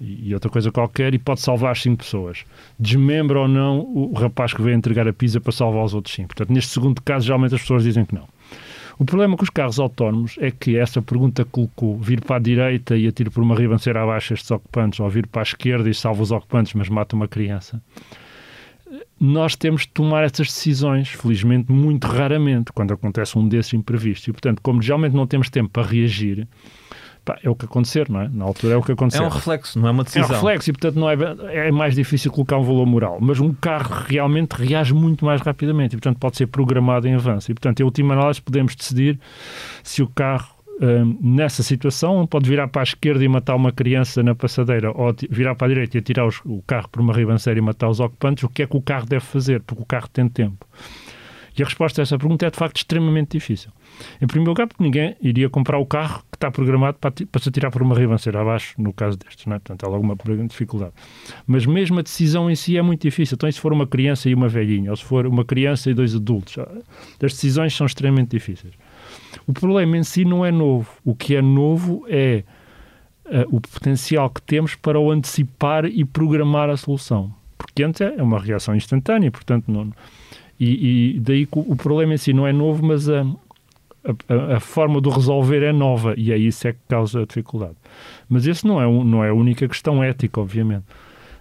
e 0.00 0.32
outra 0.32 0.48
coisa 0.48 0.70
qualquer 0.70 1.14
e 1.14 1.18
pode 1.18 1.40
salvar 1.40 1.72
as 1.72 1.82
cinco 1.82 1.98
pessoas. 1.98 2.44
Desmembra 2.78 3.40
ou 3.40 3.48
não 3.48 3.80
o 3.80 4.12
rapaz 4.14 4.54
que 4.54 4.62
veio 4.62 4.76
entregar 4.76 5.08
a 5.08 5.12
pizza 5.12 5.40
para 5.40 5.52
salvar 5.52 5.84
os 5.84 5.94
outros 5.94 6.14
cinco. 6.14 6.28
Portanto, 6.28 6.52
neste 6.52 6.70
segundo 6.70 7.02
caso, 7.02 7.26
geralmente 7.26 7.56
as 7.56 7.62
pessoas 7.62 7.82
dizem 7.82 8.04
que 8.04 8.14
não. 8.14 8.28
O 8.98 9.04
problema 9.04 9.36
com 9.36 9.42
os 9.44 9.50
carros 9.50 9.78
autónomos 9.78 10.36
é 10.38 10.50
que 10.50 10.76
essa 10.76 11.02
pergunta 11.02 11.44
colocou 11.44 11.98
vir 11.98 12.22
para 12.22 12.36
a 12.36 12.40
direita 12.40 12.96
e 12.96 13.06
atira 13.06 13.30
por 13.30 13.42
uma 13.42 13.54
ribanceira 13.54 14.02
abaixo 14.02 14.32
estes 14.32 14.50
ocupantes, 14.50 15.00
ou 15.00 15.08
vir 15.10 15.26
para 15.26 15.42
a 15.42 15.44
esquerda 15.44 15.88
e 15.88 15.94
salva 15.94 16.22
os 16.22 16.32
ocupantes, 16.32 16.72
mas 16.74 16.88
mata 16.88 17.14
uma 17.14 17.28
criança 17.28 17.82
nós 19.18 19.56
temos 19.56 19.82
de 19.82 19.88
tomar 19.88 20.24
essas 20.24 20.48
decisões, 20.48 21.08
felizmente, 21.08 21.72
muito 21.72 22.06
raramente, 22.06 22.72
quando 22.72 22.92
acontece 22.92 23.38
um 23.38 23.48
desses 23.48 23.72
imprevistos. 23.72 24.28
E, 24.28 24.32
portanto, 24.32 24.60
como 24.62 24.82
geralmente 24.82 25.14
não 25.14 25.26
temos 25.26 25.48
tempo 25.48 25.70
para 25.70 25.86
reagir, 25.86 26.46
pá, 27.26 27.38
é 27.42 27.50
o 27.50 27.54
que 27.54 27.66
acontecer, 27.66 28.08
não 28.08 28.22
é? 28.22 28.28
Na 28.28 28.46
altura 28.46 28.74
é 28.74 28.76
o 28.78 28.82
que 28.82 28.92
acontecer. 28.92 29.22
É 29.22 29.26
um 29.26 29.28
reflexo, 29.28 29.78
não 29.78 29.88
é 29.88 29.90
uma 29.90 30.04
decisão. 30.04 30.22
É 30.22 30.32
um 30.32 30.34
reflexo 30.34 30.70
e, 30.70 30.72
portanto, 30.72 30.96
não 30.96 31.10
é, 31.10 31.16
é 31.68 31.70
mais 31.70 31.94
difícil 31.94 32.32
colocar 32.32 32.56
um 32.56 32.64
valor 32.64 32.86
moral. 32.86 33.18
Mas 33.20 33.38
um 33.38 33.52
carro 33.52 34.04
realmente 34.08 34.52
reage 34.52 34.94
muito 34.94 35.24
mais 35.24 35.42
rapidamente 35.42 35.94
e, 35.94 35.98
portanto, 35.98 36.18
pode 36.18 36.38
ser 36.38 36.46
programado 36.46 37.06
em 37.06 37.14
avanço. 37.14 37.50
E, 37.50 37.54
portanto, 37.54 37.80
em 37.80 37.82
última 37.82 38.14
análise, 38.14 38.40
podemos 38.40 38.74
decidir 38.74 39.20
se 39.82 40.02
o 40.02 40.08
carro 40.08 40.56
Hum, 40.78 41.18
nessa 41.22 41.62
situação, 41.62 42.26
pode 42.26 42.48
virar 42.50 42.68
para 42.68 42.82
a 42.82 42.84
esquerda 42.84 43.24
e 43.24 43.28
matar 43.28 43.54
uma 43.54 43.72
criança 43.72 44.22
na 44.22 44.34
passadeira, 44.34 44.90
ou 44.90 45.14
virar 45.30 45.54
para 45.54 45.66
a 45.66 45.68
direita 45.68 45.96
e 45.96 46.00
atirar 46.00 46.26
os, 46.26 46.40
o 46.44 46.62
carro 46.66 46.86
por 46.90 47.00
uma 47.00 47.14
ribanceira 47.14 47.58
e 47.58 47.62
matar 47.62 47.88
os 47.88 47.98
ocupantes, 47.98 48.44
o 48.44 48.48
que 48.48 48.62
é 48.62 48.66
que 48.66 48.76
o 48.76 48.82
carro 48.82 49.06
deve 49.06 49.24
fazer? 49.24 49.62
Porque 49.62 49.82
o 49.82 49.86
carro 49.86 50.08
tem 50.08 50.28
tempo. 50.28 50.66
E 51.58 51.62
a 51.62 51.64
resposta 51.64 52.02
a 52.02 52.02
essa 52.02 52.18
pergunta 52.18 52.46
é 52.46 52.50
de 52.50 52.58
facto 52.58 52.76
extremamente 52.76 53.38
difícil. 53.38 53.70
Em 54.20 54.26
primeiro 54.26 54.50
lugar, 54.50 54.66
porque 54.66 54.82
ninguém 54.82 55.16
iria 55.20 55.48
comprar 55.48 55.78
o 55.78 55.86
carro 55.86 56.22
que 56.30 56.36
está 56.36 56.50
programado 56.50 56.98
para, 56.98 57.10
para 57.10 57.42
se 57.42 57.48
atirar 57.48 57.70
por 57.70 57.82
uma 57.82 57.94
ribanceira 57.94 58.40
abaixo, 58.40 58.74
no 58.78 58.92
caso 58.92 59.16
destes, 59.16 59.46
não 59.46 59.56
é? 59.56 59.58
Portanto, 59.58 59.84
há 59.84 59.94
alguma 59.94 60.16
dificuldade. 60.48 60.92
Mas 61.46 61.64
mesmo 61.66 61.98
a 61.98 62.02
decisão 62.02 62.50
em 62.50 62.54
si 62.54 62.76
é 62.76 62.82
muito 62.82 63.02
difícil. 63.02 63.36
Então, 63.36 63.50
se 63.50 63.60
for 63.60 63.72
uma 63.72 63.86
criança 63.86 64.28
e 64.28 64.34
uma 64.34 64.48
velhinha, 64.48 64.90
ou 64.90 64.96
se 64.96 65.04
for 65.04 65.26
uma 65.26 65.44
criança 65.44 65.90
e 65.90 65.94
dois 65.94 66.14
adultos, 66.14 66.58
as 66.58 67.32
decisões 67.32 67.74
são 67.74 67.86
extremamente 67.86 68.30
difíceis. 68.30 68.74
O 69.46 69.52
problema 69.52 69.96
em 69.96 70.02
si 70.02 70.24
não 70.24 70.44
é 70.44 70.50
novo. 70.50 70.88
O 71.04 71.14
que 71.14 71.34
é 71.36 71.42
novo 71.42 72.04
é 72.08 72.44
uh, 73.26 73.56
o 73.56 73.60
potencial 73.60 74.28
que 74.30 74.42
temos 74.42 74.74
para 74.74 74.98
o 74.98 75.10
antecipar 75.10 75.86
e 75.86 76.04
programar 76.04 76.68
a 76.68 76.76
solução. 76.76 77.32
Porque 77.56 77.82
antes 77.82 78.00
é 78.00 78.22
uma 78.22 78.38
reação 78.38 78.74
instantânea, 78.74 79.30
portanto, 79.30 79.64
não. 79.68 79.92
E, 80.58 81.14
e 81.16 81.20
daí 81.20 81.48
o 81.52 81.76
problema 81.76 82.14
em 82.14 82.16
si 82.16 82.32
não 82.32 82.46
é 82.46 82.52
novo, 82.52 82.84
mas 82.84 83.08
a, 83.08 83.26
a, 84.28 84.56
a, 84.56 84.60
forma 84.60 85.00
de 85.00 85.08
resolver 85.08 85.62
é 85.62 85.72
nova 85.72 86.14
e 86.16 86.32
é 86.32 86.36
isso 86.36 86.66
é 86.68 86.72
que 86.72 86.78
causa 86.88 87.22
a 87.22 87.26
dificuldade. 87.26 87.76
Mas 88.28 88.46
isso 88.46 88.66
não 88.66 88.80
é, 88.80 89.04
não 89.04 89.24
é 89.24 89.30
a 89.30 89.34
única 89.34 89.66
questão 89.68 90.02
ética, 90.02 90.40
obviamente 90.40 90.84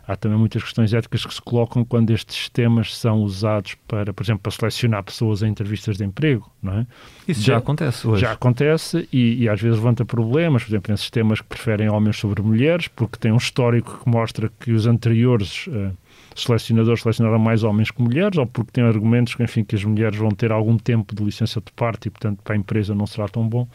há 0.07 0.15
também 0.15 0.37
muitas 0.37 0.63
questões 0.63 0.93
éticas 0.93 1.25
que 1.25 1.33
se 1.33 1.41
colocam 1.41 1.83
quando 1.83 2.11
estes 2.11 2.35
sistemas 2.35 2.95
são 2.95 3.21
usados 3.21 3.75
para, 3.87 4.13
por 4.13 4.23
exemplo, 4.23 4.41
para 4.43 4.51
selecionar 4.51 5.03
pessoas 5.03 5.41
em 5.41 5.49
entrevistas 5.49 5.97
de 5.97 6.05
emprego, 6.05 6.49
não 6.61 6.79
é? 6.79 6.87
Isso 7.27 7.41
já, 7.41 7.53
já 7.53 7.57
acontece 7.57 8.07
hoje. 8.07 8.21
Já 8.21 8.31
acontece 8.31 9.09
e, 9.11 9.43
e, 9.43 9.49
às 9.49 9.59
vezes 9.59 9.77
levanta 9.77 10.05
problemas, 10.05 10.63
por 10.63 10.69
exemplo, 10.69 10.93
em 10.93 10.97
sistemas 10.97 11.41
que 11.41 11.47
preferem 11.47 11.89
homens 11.89 12.17
sobre 12.17 12.41
mulheres, 12.41 12.87
porque 12.87 13.17
tem 13.17 13.31
um 13.31 13.37
histórico 13.37 14.01
que 14.03 14.09
mostra 14.09 14.51
que 14.59 14.71
os 14.71 14.85
anteriores 14.85 15.67
uh, 15.67 15.91
selecionadores 16.35 17.01
selecionaram 17.01 17.39
mais 17.39 17.63
homens 17.63 17.89
que 17.89 18.01
mulheres, 18.01 18.37
ou 18.37 18.45
porque 18.45 18.71
tem 18.71 18.83
argumentos 18.83 19.35
que, 19.35 19.43
enfim, 19.43 19.63
que 19.63 19.75
as 19.75 19.83
mulheres 19.83 20.17
vão 20.17 20.29
ter 20.29 20.51
algum 20.51 20.77
tempo 20.77 21.15
de 21.15 21.23
licença 21.23 21.61
de 21.61 21.71
parte 21.71 22.07
e, 22.07 22.09
portanto, 22.09 22.41
para 22.43 22.55
a 22.55 22.57
empresa 22.57 22.93
não 22.93 23.07
será 23.07 23.27
tão 23.27 23.47
bom. 23.47 23.67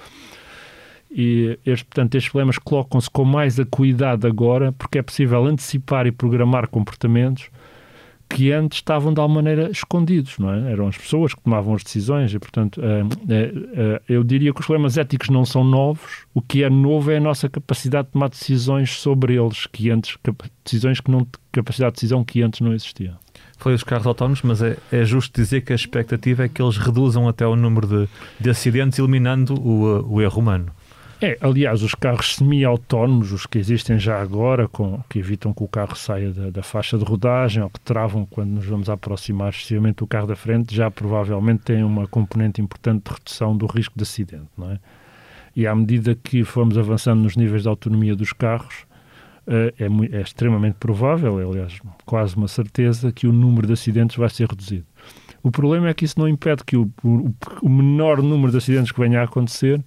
E, 1.11 1.59
este, 1.67 1.85
portanto, 1.85 2.15
estes 2.15 2.31
problemas 2.31 2.59
colocam-se 2.59 3.11
com 3.11 3.25
mais 3.25 3.59
acuidade 3.59 4.27
agora, 4.27 4.73
porque 4.73 4.99
é 4.99 5.03
possível 5.03 5.45
antecipar 5.45 6.07
e 6.07 6.13
programar 6.13 6.69
comportamentos 6.69 7.51
que 8.31 8.53
antes 8.53 8.79
estavam 8.79 9.13
de 9.13 9.21
alguma 9.21 9.43
maneira 9.43 9.71
escondidos, 9.71 10.39
não 10.39 10.53
é? 10.55 10.73
Eram 10.73 10.87
as 10.87 10.97
pessoas 10.97 11.35
que 11.35 11.43
tomavam 11.43 11.75
as 11.75 11.83
decisões 11.83 12.33
e, 12.33 12.39
portanto, 12.39 12.81
uh, 12.81 13.05
uh, 13.05 13.97
uh, 13.97 14.03
eu 14.09 14.23
diria 14.23 14.55
que 14.55 14.61
os 14.61 14.67
problemas 14.67 14.97
éticos 14.97 15.29
não 15.29 15.45
são 15.45 15.65
novos. 15.65 16.25
O 16.33 16.41
que 16.41 16.63
é 16.63 16.71
novo 16.71 17.11
é 17.11 17.17
a 17.17 17.21
nossa 17.21 17.49
capacidade 17.49 18.07
de 18.07 18.13
tomar 18.13 18.29
decisões 18.29 18.99
sobre 18.99 19.35
eles, 19.35 19.67
que 19.67 19.91
antes 19.91 20.17
decisões 20.65 21.01
que 21.01 21.11
não 21.11 21.27
capacidade 21.51 21.93
de 21.93 21.97
decisão 21.97 22.25
que 22.25 22.41
antes 22.41 22.61
não 22.61 22.73
existia. 22.73 23.15
Foi 23.59 23.75
os 23.75 23.83
carros 23.83 24.07
autónomos, 24.07 24.41
mas 24.43 24.63
é, 24.63 24.79
é 24.93 25.05
justo 25.05 25.35
dizer 25.35 25.63
que 25.63 25.73
a 25.73 25.77
expectativa 25.77 26.45
é 26.45 26.49
que 26.49 26.63
eles 26.63 26.79
reduzam 26.79 27.29
até 27.29 27.47
o 27.47 27.57
número 27.57 27.87
de, 27.87 28.09
de 28.39 28.49
acidentes, 28.49 28.99
eliminando 28.99 29.55
o, 29.55 30.15
o 30.15 30.23
erro 30.23 30.41
humano. 30.41 30.73
É, 31.23 31.37
aliás, 31.43 31.83
os 31.83 31.95
carros 31.95 32.37
semi-autónomos, 32.37 33.31
os 33.31 33.45
que 33.45 33.59
existem 33.59 33.99
já 33.99 34.23
agora, 34.23 34.67
com, 34.67 35.03
que 35.07 35.19
evitam 35.19 35.53
que 35.53 35.63
o 35.63 35.69
carro 35.69 35.95
saia 35.95 36.33
da, 36.33 36.49
da, 36.49 36.63
faixa 36.63 36.97
de 36.97 37.05
rodagem 37.05 37.63
ou 37.63 37.69
que 37.69 37.79
travam 37.81 38.25
quando 38.25 38.49
nos 38.53 38.65
vamos 38.65 38.89
aproximar 38.89 39.51
excessivamente 39.51 39.97
do 39.97 40.07
carro 40.07 40.27
da 40.27 40.35
frente, 40.35 40.75
já 40.75 40.91
provavelmente 40.91 41.65
têm 41.65 41.85
uma 41.85 42.07
componente 42.07 42.63
importante 42.63 43.05
de 43.05 43.11
redução 43.11 43.55
do 43.55 43.67
risco 43.67 43.95
de 43.97 44.03
acidente, 44.03 44.49
não 44.57 44.71
é? 44.71 44.79
E 45.55 45.67
à 45.67 45.75
medida 45.75 46.15
que 46.15 46.43
formos 46.43 46.79
avançando 46.79 47.21
nos 47.21 47.37
níveis 47.37 47.63
de 47.63 47.69
autonomia 47.69 48.17
dos 48.17 48.33
carros, 48.33 48.87
eh, 49.47 49.75
é, 49.79 50.17
é 50.17 50.21
extremamente 50.23 50.77
provável, 50.77 51.39
é, 51.39 51.45
aliás, 51.45 51.79
quase 52.07 52.35
uma 52.35 52.49
certeza, 52.49 53.13
que 53.13 53.27
o 53.27 53.33
número 53.33 53.67
de 53.67 53.75
acidentes 53.75 54.17
vai 54.17 54.31
ser 54.31 54.49
reduzido. 54.49 54.87
O 55.43 55.51
problema 55.51 55.89
é 55.89 55.95
que 55.95 56.05
isso 56.05 56.19
não 56.19 56.29
impede 56.29 56.65
que 56.65 56.79
o, 56.79 56.91
o, 57.05 57.35
o 57.61 57.69
menor 57.69 58.23
número 58.23 58.53
de 58.53 58.59
acidentes 58.59 58.93
que 58.93 59.01
venha 59.01 59.21
a 59.21 59.25
acontecer 59.25 59.83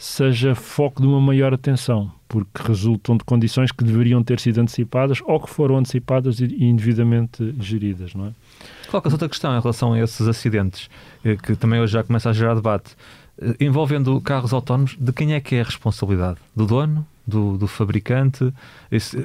seja 0.00 0.54
foco 0.54 1.02
de 1.02 1.06
uma 1.06 1.20
maior 1.20 1.52
atenção, 1.52 2.10
porque 2.26 2.62
resultam 2.62 3.18
de 3.18 3.22
condições 3.22 3.70
que 3.70 3.84
deveriam 3.84 4.24
ter 4.24 4.40
sido 4.40 4.58
antecipadas 4.58 5.20
ou 5.26 5.38
que 5.38 5.50
foram 5.50 5.76
antecipadas 5.76 6.40
e 6.40 6.64
indevidamente 6.64 7.54
geridas, 7.60 8.14
não 8.14 8.26
é? 8.28 8.32
Coloca-se 8.90 9.14
outra 9.14 9.28
questão 9.28 9.54
em 9.54 9.60
relação 9.60 9.92
a 9.92 10.00
esses 10.00 10.26
acidentes, 10.26 10.88
eh, 11.22 11.36
que 11.36 11.54
também 11.54 11.80
hoje 11.80 11.92
já 11.92 12.02
começa 12.02 12.30
a 12.30 12.32
gerar 12.32 12.54
debate. 12.54 12.96
Eh, 13.42 13.56
envolvendo 13.60 14.18
carros 14.22 14.54
autónomos, 14.54 14.96
de 14.98 15.12
quem 15.12 15.34
é 15.34 15.40
que 15.40 15.56
é 15.56 15.60
a 15.60 15.64
responsabilidade? 15.64 16.38
Do 16.56 16.64
dono? 16.66 17.06
Do, 17.26 17.56
do 17.56 17.68
fabricante? 17.68 18.52
Esse, 18.90 19.16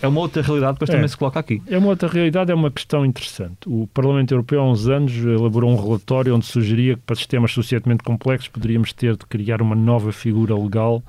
é 0.00 0.06
uma 0.06 0.20
outra 0.20 0.42
realidade, 0.42 0.74
depois 0.74 0.90
é, 0.90 0.92
também 0.92 1.08
se 1.08 1.16
coloca 1.16 1.40
aqui. 1.40 1.60
É 1.66 1.76
uma 1.76 1.88
outra 1.88 2.08
realidade, 2.08 2.52
é 2.52 2.54
uma 2.54 2.70
questão 2.70 3.04
interessante. 3.04 3.56
O 3.66 3.88
Parlamento 3.88 4.32
Europeu, 4.32 4.60
há 4.60 4.70
uns 4.70 4.86
anos, 4.86 5.12
elaborou 5.16 5.72
um 5.72 5.76
relatório 5.76 6.36
onde 6.36 6.46
sugeria 6.46 6.94
que 6.94 7.02
para 7.02 7.16
sistemas 7.16 7.52
suficientemente 7.52 8.04
complexos 8.04 8.48
poderíamos 8.48 8.92
ter 8.92 9.16
de 9.16 9.26
criar 9.26 9.60
uma 9.60 9.74
nova 9.74 10.12
figura 10.12 10.54
legal. 10.54 11.02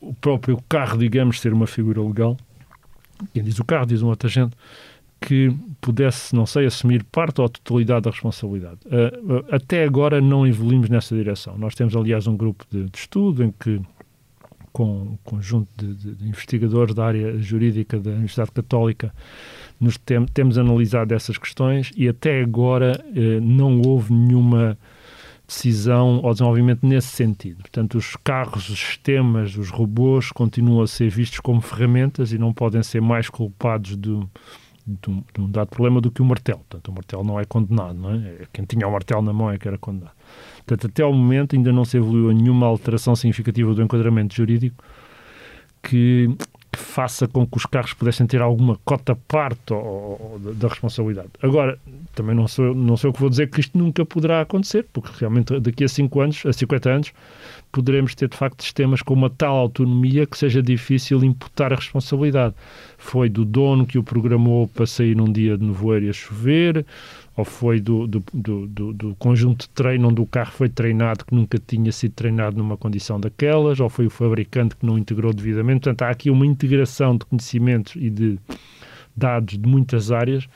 O 0.00 0.14
próprio 0.14 0.58
carro, 0.68 0.96
digamos, 0.96 1.38
ser 1.38 1.52
uma 1.52 1.66
figura 1.66 2.00
legal. 2.00 2.36
Quem 3.34 3.42
diz 3.42 3.58
o 3.58 3.64
carro, 3.64 3.86
diz 3.86 4.00
um 4.00 4.08
outro 4.08 4.26
agente 4.26 4.56
que 5.20 5.54
pudesse, 5.80 6.34
não 6.34 6.46
sei, 6.46 6.66
assumir 6.66 7.04
parte 7.04 7.40
ou 7.40 7.46
a 7.46 7.48
totalidade 7.48 8.02
da 8.02 8.10
responsabilidade. 8.10 8.78
Uh, 8.86 9.44
até 9.54 9.84
agora 9.84 10.20
não 10.20 10.46
evoluímos 10.46 10.88
nessa 10.88 11.14
direção. 11.14 11.58
Nós 11.58 11.74
temos, 11.74 11.94
aliás, 11.94 12.26
um 12.26 12.36
grupo 12.36 12.64
de, 12.70 12.84
de 12.84 12.98
estudo 12.98 13.44
em 13.44 13.52
que, 13.52 13.80
com 14.72 14.84
um 14.84 15.18
conjunto 15.24 15.68
de, 15.76 15.94
de, 15.94 16.14
de, 16.14 16.28
investigadores 16.28 16.94
da 16.94 17.04
área 17.04 17.38
jurídica 17.38 17.98
da 17.98 18.10
Universidade 18.10 18.52
Católica, 18.52 19.12
nos 19.78 19.96
tem, 19.96 20.24
temos 20.26 20.58
analisado 20.58 21.14
essas 21.14 21.38
questões 21.38 21.90
e 21.96 22.08
até 22.08 22.40
agora 22.40 23.02
uh, 23.06 23.40
não 23.40 23.80
houve 23.82 24.12
nenhuma 24.12 24.78
decisão 25.50 26.20
ou 26.22 26.32
desenvolvimento 26.32 26.86
nesse 26.86 27.08
sentido. 27.08 27.62
Portanto, 27.62 27.98
os 27.98 28.14
carros, 28.22 28.68
os 28.68 28.78
sistemas, 28.78 29.56
os 29.56 29.68
robôs 29.68 30.30
continuam 30.30 30.82
a 30.82 30.86
ser 30.86 31.10
vistos 31.10 31.40
como 31.40 31.60
ferramentas 31.60 32.32
e 32.32 32.38
não 32.38 32.52
podem 32.52 32.82
ser 32.82 33.00
mais 33.00 33.28
culpados 33.28 33.96
do 33.96 34.30
de 34.86 35.40
um, 35.40 35.50
dado 35.50 35.68
problema 35.68 36.00
do 36.00 36.10
que 36.10 36.22
o 36.22 36.24
martelo. 36.24 36.60
Portanto, 36.60 36.88
o 36.88 36.92
martelo 36.92 37.24
não 37.24 37.38
é 37.38 37.44
condenado, 37.44 37.94
não 37.94 38.12
é? 38.12 38.16
é? 38.16 38.46
Quem 38.52 38.64
tinha 38.64 38.86
o 38.86 38.92
martelo 38.92 39.22
na 39.22 39.32
mão 39.32 39.50
é 39.50 39.58
que 39.58 39.68
era 39.68 39.78
condenado. 39.78 40.14
Portanto, 40.66 40.86
até 40.86 41.02
ao 41.02 41.12
momento 41.12 41.56
ainda 41.56 41.72
não 41.72 41.84
se 41.84 41.96
evoluiu 41.96 42.32
nenhuma 42.32 42.66
alteração 42.66 43.14
significativa 43.14 43.74
do 43.74 43.82
enquadramento 43.82 44.34
jurídico 44.34 44.82
que 45.82 46.28
faça 46.80 47.28
com 47.28 47.46
que 47.46 47.56
os 47.56 47.66
carros 47.66 47.92
pudessem 47.92 48.26
ter 48.26 48.40
alguma 48.40 48.78
cota 48.84 49.16
parte 49.28 49.72
ou, 49.72 50.40
ou, 50.44 50.54
da 50.54 50.68
responsabilidade. 50.68 51.28
Agora, 51.42 51.78
também 52.14 52.34
não 52.34 52.48
sou, 52.48 52.74
não 52.74 52.96
sou 52.96 53.10
o 53.10 53.12
que 53.12 53.20
vou 53.20 53.30
dizer 53.30 53.48
que 53.48 53.60
isto 53.60 53.78
nunca 53.78 54.04
poderá 54.04 54.40
acontecer, 54.40 54.86
porque 54.92 55.10
realmente 55.18 55.58
daqui 55.60 55.84
a 55.84 55.88
5 55.88 56.20
anos, 56.20 56.46
a 56.46 56.52
50 56.52 56.90
anos, 56.90 57.12
poderemos 57.70 58.14
ter 58.14 58.28
de 58.28 58.36
facto 58.36 58.62
sistemas 58.62 59.02
com 59.02 59.14
uma 59.14 59.30
tal 59.30 59.56
autonomia 59.56 60.26
que 60.26 60.36
seja 60.36 60.62
difícil 60.62 61.22
imputar 61.22 61.72
a 61.72 61.76
responsabilidade. 61.76 62.54
Foi 62.98 63.28
do 63.28 63.44
dono 63.44 63.86
que 63.86 63.98
o 63.98 64.02
programou 64.02 64.66
para 64.68 64.86
sair 64.86 65.16
num 65.16 65.30
dia 65.30 65.56
de 65.56 65.64
nevoeiro 65.64 66.06
e 66.06 66.10
a 66.10 66.12
chover, 66.12 66.84
ou 67.40 67.44
foi 67.44 67.80
do, 67.80 68.06
do, 68.06 68.22
do, 68.32 68.92
do, 68.92 69.14
conjunto 69.16 69.62
de 69.62 69.70
treino 69.70 70.08
onde 70.08 70.20
o 70.20 70.26
carro 70.26 70.52
foi 70.52 70.68
treinado 70.68 71.24
que 71.24 71.34
nunca 71.34 71.58
tinha 71.58 71.90
sido 71.90 72.12
treinado 72.12 72.56
numa 72.56 72.76
condição 72.76 73.18
daquelas, 73.18 73.80
ou 73.80 73.88
foi 73.88 74.06
o 74.06 74.10
fabricante 74.10 74.76
que 74.76 74.84
não 74.84 74.98
integrou 74.98 75.32
devidamente. 75.32 75.80
Portanto, 75.80 76.02
há 76.02 76.10
aqui 76.10 76.30
uma 76.30 76.46
integração 76.46 77.16
de 77.16 77.24
conhecimentos 77.24 77.96
e 77.96 78.10
de 78.10 78.38
dados 79.16 79.56
de 79.56 79.66
muitas 79.66 80.12
áreas 80.12 80.46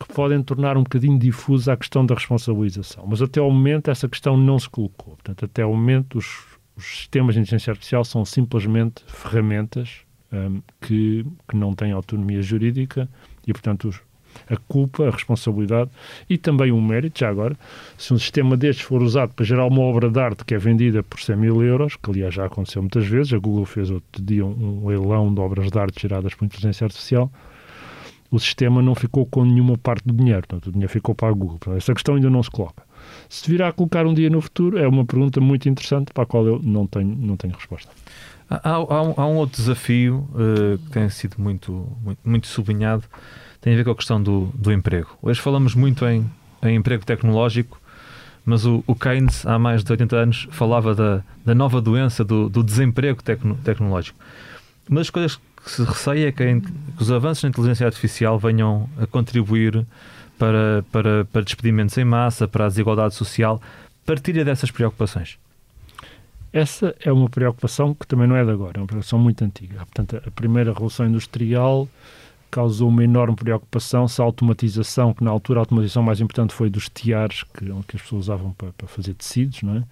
que 0.00 0.12
podem 0.14 0.42
tornar 0.42 0.76
um 0.76 0.82
bocadinho 0.82 1.18
difusa 1.18 1.74
a 1.74 1.76
questão 1.76 2.04
da 2.04 2.14
responsabilização. 2.14 3.04
Mas 3.06 3.20
até 3.20 3.38
ao 3.38 3.50
momento 3.50 3.90
essa 3.90 4.08
questão 4.08 4.36
não 4.36 4.58
se 4.58 4.68
colocou. 4.68 5.14
Portanto, 5.14 5.44
até 5.44 5.62
ao 5.62 5.72
momento 5.74 6.16
os, 6.16 6.44
os 6.74 6.84
sistemas 6.84 7.34
de 7.34 7.40
inteligência 7.42 7.70
artificial 7.70 8.02
são 8.04 8.24
simplesmente 8.24 9.04
ferramentas 9.06 10.00
um, 10.32 10.62
que, 10.80 11.26
que 11.46 11.56
não 11.56 11.74
têm 11.74 11.92
autonomia 11.92 12.40
jurídica 12.40 13.08
e, 13.46 13.52
portanto, 13.52 13.88
os, 13.88 14.00
a 14.48 14.56
culpa, 14.56 15.08
a 15.08 15.10
responsabilidade 15.10 15.90
e 16.28 16.36
também 16.36 16.70
o 16.70 16.76
um 16.76 16.82
mérito, 16.82 17.20
já 17.20 17.28
agora, 17.28 17.56
se 17.96 18.12
um 18.12 18.18
sistema 18.18 18.56
destes 18.56 18.84
for 18.84 19.02
usado 19.02 19.32
para 19.34 19.44
gerar 19.44 19.66
uma 19.66 19.80
obra 19.80 20.10
de 20.10 20.20
arte 20.20 20.44
que 20.44 20.54
é 20.54 20.58
vendida 20.58 21.02
por 21.02 21.20
100 21.20 21.36
mil 21.36 21.62
euros, 21.62 21.96
que 21.96 22.10
aliás 22.10 22.34
já 22.34 22.46
aconteceu 22.46 22.82
muitas 22.82 23.06
vezes, 23.06 23.32
a 23.32 23.38
Google 23.38 23.64
fez 23.64 23.90
outro 23.90 24.22
dia 24.22 24.44
um, 24.44 24.82
um 24.82 24.86
leilão 24.86 25.32
de 25.32 25.40
obras 25.40 25.70
de 25.70 25.78
arte 25.78 26.02
geradas 26.02 26.34
por 26.34 26.44
inteligência 26.44 26.84
artificial, 26.84 27.30
o 28.32 28.38
sistema 28.38 28.80
não 28.80 28.94
ficou 28.94 29.26
com 29.26 29.44
nenhuma 29.44 29.76
parte 29.76 30.06
do 30.06 30.14
dinheiro, 30.14 30.40
portanto, 30.40 30.68
o 30.68 30.72
dinheiro 30.72 30.90
ficou 30.90 31.14
para 31.14 31.28
a 31.28 31.32
Google. 31.32 31.58
Portanto, 31.58 31.76
essa 31.76 31.92
questão 31.92 32.14
ainda 32.14 32.30
não 32.30 32.42
se 32.42 32.50
coloca. 32.50 32.82
Se 33.28 33.48
virá 33.50 33.68
a 33.68 33.72
colocar 33.72 34.06
um 34.06 34.14
dia 34.14 34.30
no 34.30 34.40
futuro, 34.40 34.78
é 34.78 34.88
uma 34.88 35.04
pergunta 35.04 35.38
muito 35.38 35.68
interessante 35.68 36.12
para 36.14 36.22
a 36.22 36.26
qual 36.26 36.46
eu 36.46 36.58
não 36.62 36.86
tenho, 36.86 37.14
não 37.14 37.36
tenho 37.36 37.52
resposta. 37.54 37.90
Há, 38.52 38.70
há, 38.70 38.74
há 38.74 39.26
um, 39.26 39.36
outro 39.36 39.56
desafio 39.56 40.28
uh, 40.34 40.76
que 40.76 40.90
tem 40.90 41.08
sido 41.08 41.36
muito, 41.38 41.88
muito, 42.02 42.18
muito, 42.22 42.46
sublinhado, 42.46 43.04
tem 43.62 43.72
a 43.72 43.76
ver 43.76 43.84
com 43.84 43.92
a 43.92 43.96
questão 43.96 44.22
do, 44.22 44.50
do 44.54 44.70
emprego. 44.70 45.08
Hoje 45.22 45.40
falamos 45.40 45.74
muito 45.74 46.04
em, 46.04 46.30
em 46.62 46.76
emprego 46.76 47.02
tecnológico, 47.02 47.80
mas 48.44 48.66
o, 48.66 48.84
o, 48.86 48.94
Keynes, 48.94 49.46
há 49.46 49.58
mais 49.58 49.82
de 49.82 49.90
80 49.90 50.16
anos, 50.16 50.48
falava 50.50 50.94
da, 50.94 51.22
da 51.46 51.54
nova 51.54 51.80
doença 51.80 52.22
do, 52.22 52.50
do 52.50 52.62
desemprego 52.62 53.22
tecno, 53.22 53.54
tecnológico. 53.64 54.18
Uma 54.86 55.00
das 55.00 55.08
coisas 55.08 55.40
que 55.64 55.70
se 55.70 55.82
receia 55.82 56.28
é 56.28 56.32
que, 56.32 56.60
que, 56.60 57.02
os 57.02 57.10
avanços 57.10 57.44
na 57.44 57.48
inteligência 57.48 57.86
artificial 57.86 58.38
venham 58.38 58.86
a 59.00 59.06
contribuir 59.06 59.86
para, 60.38 60.84
para, 60.92 61.24
para 61.24 61.40
despedimentos 61.40 61.96
em 61.96 62.04
massa, 62.04 62.46
para 62.46 62.66
a 62.66 62.68
desigualdade 62.68 63.14
social. 63.14 63.62
Partilha 64.04 64.44
dessas 64.44 64.70
preocupações? 64.70 65.38
Essa 66.52 66.94
é 67.00 67.10
uma 67.10 67.30
preocupação 67.30 67.94
que 67.94 68.06
também 68.06 68.26
não 68.26 68.36
é 68.36 68.44
de 68.44 68.50
agora, 68.50 68.78
é 68.78 68.80
uma 68.80 68.86
preocupação 68.86 69.18
muito 69.18 69.42
antiga. 69.42 69.78
Portanto, 69.78 70.22
a 70.26 70.30
primeira 70.30 70.72
revolução 70.72 71.06
industrial 71.06 71.88
causou 72.50 72.90
uma 72.90 73.02
enorme 73.02 73.34
preocupação 73.34 74.06
se 74.06 74.20
a 74.20 74.24
automatização, 74.24 75.14
que 75.14 75.24
na 75.24 75.30
altura 75.30 75.60
a 75.60 75.62
automatização 75.62 76.02
mais 76.02 76.20
importante 76.20 76.52
foi 76.52 76.68
dos 76.68 76.90
tiares 76.90 77.42
que, 77.42 77.64
que 77.64 77.96
as 77.96 78.02
pessoas 78.02 78.24
usavam 78.24 78.52
para, 78.52 78.70
para 78.72 78.86
fazer 78.86 79.14
tecidos, 79.14 79.62
não 79.62 79.76
é? 79.76 79.84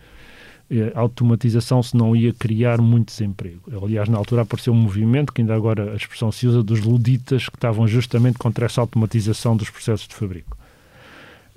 a 0.94 1.00
automatização 1.00 1.82
se 1.82 1.96
não 1.96 2.14
ia 2.14 2.32
criar 2.32 2.80
muito 2.80 3.08
desemprego. 3.08 3.60
Aliás, 3.82 4.08
na 4.08 4.18
altura 4.18 4.42
apareceu 4.42 4.72
um 4.72 4.76
movimento, 4.76 5.32
que 5.32 5.40
ainda 5.40 5.54
agora 5.54 5.92
a 5.92 5.96
expressão 5.96 6.30
se 6.30 6.46
usa, 6.46 6.62
dos 6.62 6.80
luditas, 6.80 7.48
que 7.48 7.56
estavam 7.56 7.88
justamente 7.88 8.38
contra 8.38 8.66
essa 8.66 8.80
automatização 8.80 9.56
dos 9.56 9.68
processos 9.68 10.06
de 10.06 10.14
fabrico. 10.14 10.56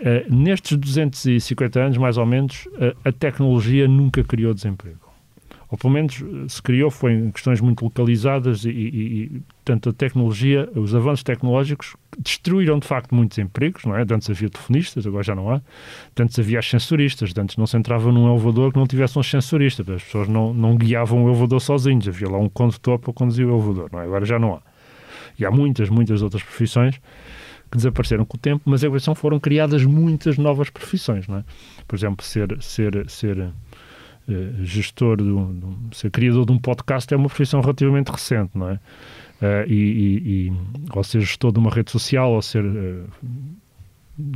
Uh, 0.03 0.33
nestes 0.33 0.77
250 0.77 1.79
anos, 1.79 1.97
mais 1.97 2.17
ou 2.17 2.25
menos, 2.25 2.65
uh, 2.65 2.95
a 3.05 3.11
tecnologia 3.11 3.87
nunca 3.87 4.21
criou 4.23 4.53
desemprego 4.53 5.13
ou 5.73 5.77
pelo 5.77 5.91
menos 5.91 6.21
eh, 6.21 6.47
se 6.47 6.61
criou, 6.61 6.91
foi 6.91 7.13
em 7.13 7.31
questões 7.31 7.59
muito 7.59 7.83
localizadas 7.83 8.63
e, 8.63 8.69
e, 8.69 9.23
e 9.23 9.41
tanto 9.65 9.89
a 9.89 9.93
tecnologia, 9.93 10.69
os 10.75 10.93
avanços 10.93 11.23
tecnológicos 11.23 11.95
destruíram 12.19 12.77
de 12.77 12.85
facto 12.85 13.15
muitos 13.15 13.39
empregos, 13.39 13.83
não 13.83 13.97
é? 13.97 14.01
Antes 14.01 14.29
havia 14.29 14.51
telefonistas, 14.51 15.07
agora 15.07 15.23
já 15.23 15.33
não 15.33 15.49
há. 15.49 15.59
Antes 16.19 16.37
havia 16.37 16.59
ascensoristas, 16.59 17.33
antes 17.35 17.57
não 17.57 17.65
se 17.65 17.75
entrava 17.75 18.11
num 18.11 18.31
elevador 18.31 18.71
que 18.71 18.77
não 18.77 18.85
tivesse 18.85 19.17
um 19.17 19.21
ascensorista, 19.21 19.81
as 19.95 20.03
pessoas 20.03 20.27
não, 20.27 20.53
não 20.53 20.77
guiavam 20.77 21.25
o 21.25 21.29
elevador 21.29 21.59
sozinhos, 21.59 22.07
havia 22.07 22.29
lá 22.29 22.37
um 22.37 22.49
condutor 22.49 22.99
para 22.99 23.11
conduzir 23.11 23.47
o 23.47 23.55
elevador, 23.57 23.89
não 23.91 23.99
é? 23.99 24.03
Agora 24.03 24.25
já 24.25 24.37
não 24.37 24.53
há. 24.53 24.61
E 25.39 25.43
há 25.43 25.49
muitas, 25.49 25.89
muitas 25.89 26.21
outras 26.21 26.43
profissões 26.43 27.01
que 27.73 27.77
desapareceram 27.77 28.23
com 28.23 28.37
o 28.37 28.39
tempo, 28.39 28.61
mas 28.65 28.83
a 28.83 28.85
evolução 28.85 29.15
foram 29.15 29.39
criadas 29.39 29.83
muitas 29.83 30.37
novas 30.37 30.69
profissões, 30.69 31.27
não 31.27 31.37
é? 31.37 31.43
Por 31.87 31.95
exemplo, 31.95 32.23
ser, 32.23 32.55
ser, 32.61 33.09
ser 33.09 33.39
uh, 33.39 33.51
gestor, 34.63 35.17
de 35.17 35.23
um, 35.23 35.89
ser 35.91 36.11
criador 36.11 36.45
de 36.45 36.51
um 36.51 36.59
podcast 36.59 37.11
é 37.11 37.17
uma 37.17 37.27
profissão 37.27 37.61
relativamente 37.61 38.11
recente, 38.11 38.51
não 38.53 38.69
é? 38.69 38.73
Uh, 38.73 39.67
e, 39.67 39.73
e, 39.73 40.47
e, 40.47 40.53
ou 40.93 41.03
ser 41.03 41.21
gestor 41.21 41.51
de 41.51 41.57
uma 41.57 41.71
rede 41.71 41.89
social, 41.89 42.31
ou 42.31 42.43
ser 42.43 42.63
uh, 42.63 43.09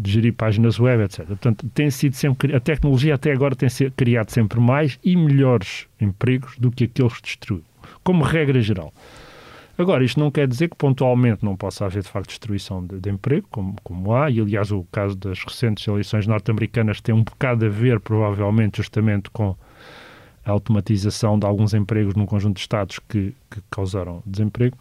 gerir 0.04 0.34
páginas 0.34 0.80
web, 0.80 1.04
etc. 1.04 1.28
Portanto, 1.28 1.70
tem 1.76 1.92
sido 1.92 2.16
sempre 2.16 2.56
a 2.56 2.60
tecnologia 2.60 3.14
até 3.14 3.32
agora 3.32 3.56
tem 3.56 3.70
sido 3.70 3.92
criado 3.92 4.32
sempre 4.32 4.60
mais 4.60 4.98
e 5.04 5.16
melhores 5.16 5.86
empregos 6.02 6.58
do 6.58 6.72
que 6.72 6.86
aqueles 6.86 7.14
que 7.18 7.22
destruiu, 7.22 7.64
como 8.04 8.24
regra 8.24 8.60
geral. 8.62 8.92
Agora, 9.78 10.04
isto 10.04 10.20
não 10.20 10.32
quer 10.32 10.48
dizer 10.48 10.70
que 10.70 10.76
pontualmente 10.76 11.46
não 11.46 11.56
possa 11.56 11.86
haver 11.86 12.02
de 12.02 12.10
facto 12.10 12.30
destruição 12.30 12.84
de, 12.86 13.00
de 13.00 13.10
emprego, 13.12 13.48
como, 13.52 13.76
como 13.84 14.14
há, 14.14 14.30
e 14.30 14.40
aliás 14.40 14.72
o 14.72 14.84
caso 14.92 15.16
das 15.16 15.44
recentes 15.44 15.88
eleições 15.88 16.26
norte-americanas 16.26 17.00
tem 17.00 17.14
um 17.14 17.24
bocado 17.24 17.66
a 17.66 17.70
ver, 17.70 18.00
provavelmente, 18.00 18.78
justamente 18.78 19.30
com 19.30 19.56
a 20.44 20.52
automatização 20.52 21.38
de 21.38 21.46
alguns 21.46 21.76
empregos 21.76 22.16
num 22.16 22.26
conjunto 22.26 22.56
de 22.56 22.62
Estados 22.62 23.00
que, 23.08 23.36
que 23.52 23.62
causaram 23.70 24.24
desemprego, 24.26 24.76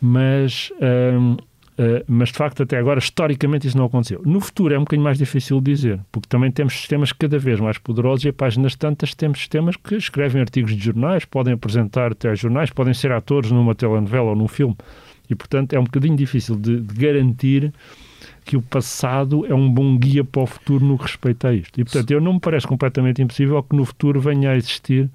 mas, 0.00 0.72
hum, 0.80 1.36
uh, 1.78 2.04
mas 2.06 2.28
de 2.30 2.34
facto 2.34 2.62
até 2.62 2.76
agora, 2.76 2.98
historicamente, 2.98 3.66
isso 3.66 3.76
não 3.76 3.86
aconteceu. 3.86 4.20
No 4.24 4.40
futuro 4.40 4.74
é 4.74 4.78
um 4.78 4.82
bocadinho 4.82 5.04
mais 5.04 5.18
difícil 5.18 5.60
dizer, 5.60 6.00
porque 6.10 6.28
também 6.28 6.50
temos 6.50 6.74
sistemas 6.74 7.12
cada 7.12 7.38
vez 7.38 7.60
mais 7.60 7.78
poderosos 7.78 8.24
e 8.24 8.28
a 8.28 8.32
páginas 8.32 8.74
tantas 8.74 9.14
temos 9.14 9.38
sistemas 9.38 9.76
que 9.76 9.94
escrevem 9.96 10.40
artigos 10.40 10.76
de 10.76 10.84
jornais, 10.84 11.24
podem 11.24 11.54
apresentar 11.54 12.12
jornais, 12.34 12.70
podem 12.70 12.94
ser 12.94 13.12
atores 13.12 13.50
numa 13.50 13.74
telenovela 13.74 14.30
ou 14.30 14.36
num 14.36 14.48
filme, 14.48 14.76
e 15.30 15.34
portanto 15.34 15.72
é 15.72 15.78
um 15.78 15.84
bocadinho 15.84 16.16
difícil 16.16 16.56
de, 16.56 16.80
de 16.80 16.94
garantir 16.94 17.72
que 18.44 18.56
o 18.56 18.62
passado 18.62 19.44
é 19.46 19.54
um 19.54 19.70
bom 19.70 19.98
guia 19.98 20.24
para 20.24 20.42
o 20.42 20.46
futuro 20.46 20.82
no 20.82 20.96
que 20.96 21.04
respeita 21.04 21.48
a 21.48 21.54
isto. 21.54 21.78
E, 21.78 21.84
portanto, 21.84 22.10
eu 22.10 22.18
não 22.18 22.32
me 22.32 22.40
parece 22.40 22.66
completamente 22.66 23.20
impossível 23.20 23.62
que 23.62 23.76
no 23.76 23.84
futuro 23.84 24.18
venha 24.20 24.52
a 24.52 24.56
existir 24.56 25.10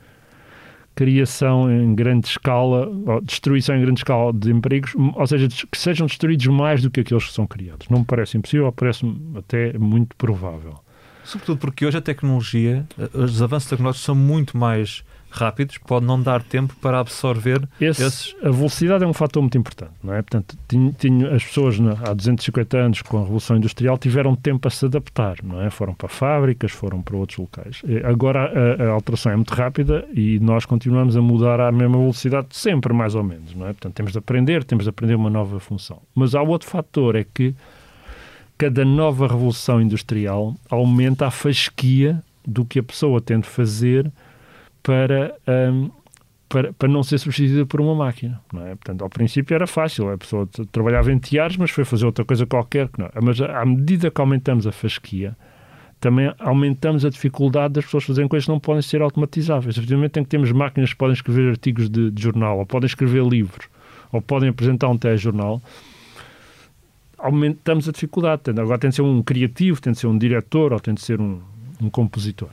criação 0.96 1.72
em 1.72 1.96
grande 1.96 2.28
escala, 2.28 2.88
ou 2.88 3.22
destruição 3.22 3.76
em 3.76 3.82
grande 3.82 4.00
escala 4.00 4.32
de 4.34 4.52
empregos, 4.52 4.94
ou 4.96 5.28
seja, 5.28 5.48
que 5.48 5.78
sejam 5.78 6.08
destruídos 6.08 6.48
mais 6.48 6.82
do 6.82 6.90
que 6.90 7.02
aqueles 7.02 7.26
que 7.26 7.34
são 7.34 7.48
criados. 7.48 7.88
Não 7.90 8.00
me 8.00 8.06
parece 8.06 8.38
impossível, 8.38 8.72
parece-me 8.72 9.38
até 9.38 9.78
muito 9.78 10.16
provável. 10.16 10.80
Sobretudo 11.24 11.58
porque 11.58 11.86
hoje 11.86 11.98
a 11.98 12.02
tecnologia, 12.02 12.86
os 13.14 13.42
avanços 13.42 13.70
tecnológicos 13.70 14.06
são 14.06 14.16
muito 14.16 14.58
mais 14.58 15.04
rápidos, 15.34 15.78
pode 15.78 16.06
não 16.06 16.22
dar 16.22 16.42
tempo 16.42 16.76
para 16.82 17.00
absorver 17.00 17.68
Esse, 17.80 18.04
esses... 18.04 18.36
A 18.44 18.52
velocidade 18.52 19.04
é 19.04 19.08
um 19.08 19.14
fator 19.14 19.42
muito 19.42 19.58
importante, 19.58 19.94
não 20.04 20.14
é? 20.14 20.22
Portanto, 20.22 20.58
tinha, 20.68 20.92
tinha, 20.94 21.36
as 21.36 21.44
pessoas 21.44 21.80
na, 21.80 21.94
há 21.94 22.14
250 22.14 22.78
anos 22.78 23.02
com 23.02 23.18
a 23.18 23.22
Revolução 23.22 23.58
Industrial 23.58 23.98
tiveram 23.98 24.36
tempo 24.36 24.68
a 24.68 24.72
se 24.72 24.86
adaptar, 24.86 25.38
não 25.44 25.62
é? 25.62 25.70
Foram 25.70 25.94
para 25.94 26.08
fábricas, 26.08 26.72
foram 26.72 27.02
para 27.02 27.18
outros 27.18 27.38
locais. 27.38 27.82
Agora 28.04 28.52
a, 28.80 28.84
a 28.84 28.92
alteração 28.92 29.32
é 29.32 29.36
muito 29.36 29.54
rápida 29.54 30.06
e 30.14 30.40
nós 30.40 30.66
continuamos 30.66 31.18
a 31.18 31.22
mudar 31.22 31.60
à 31.60 31.72
mesma 31.72 31.98
velocidade 31.98 32.48
sempre, 32.52 32.94
mais 32.94 33.16
ou 33.16 33.24
menos, 33.24 33.56
não 33.56 33.66
é? 33.68 33.74
Portanto, 33.74 33.94
temos 33.94 34.12
de 34.12 34.18
aprender, 34.18 34.64
temos 34.64 34.86
de 34.86 34.90
aprender 34.90 35.16
uma 35.16 35.30
nova 35.30 35.60
função. 35.60 36.02
Mas 36.14 36.36
há 36.36 36.42
outro 36.42 36.70
fator, 36.70 37.16
é 37.16 37.24
que 37.24 37.56
cada 38.58 38.86
nova 38.86 39.28
revolução 39.28 39.82
industrial 39.82 40.56
aumenta 40.70 41.28
a 41.28 41.32
fasquia 41.32 42.22
do 42.46 42.64
que 42.64 42.80
a 42.80 42.84
pessoa 42.84 43.20
tem 43.20 43.40
de 43.40 43.48
fazer 43.48 44.12
para, 44.84 45.34
um, 45.48 45.90
para, 46.50 46.74
para 46.74 46.90
não 46.90 47.02
ser 47.02 47.18
substituída 47.18 47.66
por 47.66 47.80
uma 47.80 47.96
máquina. 47.96 48.40
Não 48.52 48.68
é? 48.68 48.76
Portanto, 48.76 49.02
ao 49.02 49.10
princípio 49.10 49.56
era 49.56 49.66
fácil, 49.66 50.12
a 50.12 50.18
pessoa 50.18 50.48
trabalhava 50.72 51.12
em 51.12 51.18
tiares, 51.18 51.58
mas 51.58 51.72
foi 51.72 51.86
fazer 51.86 52.06
outra 52.06 52.26
coisa 52.26 52.46
qualquer. 52.46 52.90
Não. 52.98 53.10
Mas 53.24 53.42
à 53.42 53.66
medida 53.66 54.12
que 54.12 54.22
aumentamos 54.22 54.68
a 54.68 54.72
fasquia, 54.72 55.36
também 56.00 56.34
aumentamos 56.38 57.06
a 57.06 57.10
dificuldade 57.10 57.76
das 57.76 57.86
pessoas 57.86 58.04
fazerem 58.04 58.28
coisas 58.28 58.46
que 58.46 58.52
não 58.52 58.60
podem 58.60 58.82
ser 58.82 59.02
automatizáveis. 59.02 59.78
Efetivamente, 59.78 60.12
tem 60.12 60.24
que 60.24 60.30
termos 60.30 60.52
máquinas 60.52 60.92
que 60.92 60.98
podem 60.98 61.14
escrever 61.14 61.50
artigos 61.50 61.90
de, 61.90 62.12
de 62.12 62.22
jornal, 62.22 62.60
ou 62.60 62.66
podem 62.66 62.88
escrever 62.88 63.24
livros, 63.24 63.70
ou 64.12 64.22
podem 64.22 64.50
apresentar 64.50 64.90
um 64.90 64.98
telejornal. 64.98 65.62
Aumentamos 67.18 67.88
a 67.88 67.94
dificuldade. 67.94 68.42
Agora 68.50 68.78
tem 68.78 68.90
de 68.90 68.98
ser 68.98 69.02
um 69.02 69.24
criativo, 69.24 69.82
tem 69.82 69.94
de 69.94 70.00
ser 70.00 70.08
um 70.08 70.18
diretor, 70.18 70.74
ou 70.74 70.80
tem 70.82 70.94
de 70.94 71.02
ser 71.02 71.22
um, 71.22 71.40
um 71.86 71.90
compositor. 71.90 72.50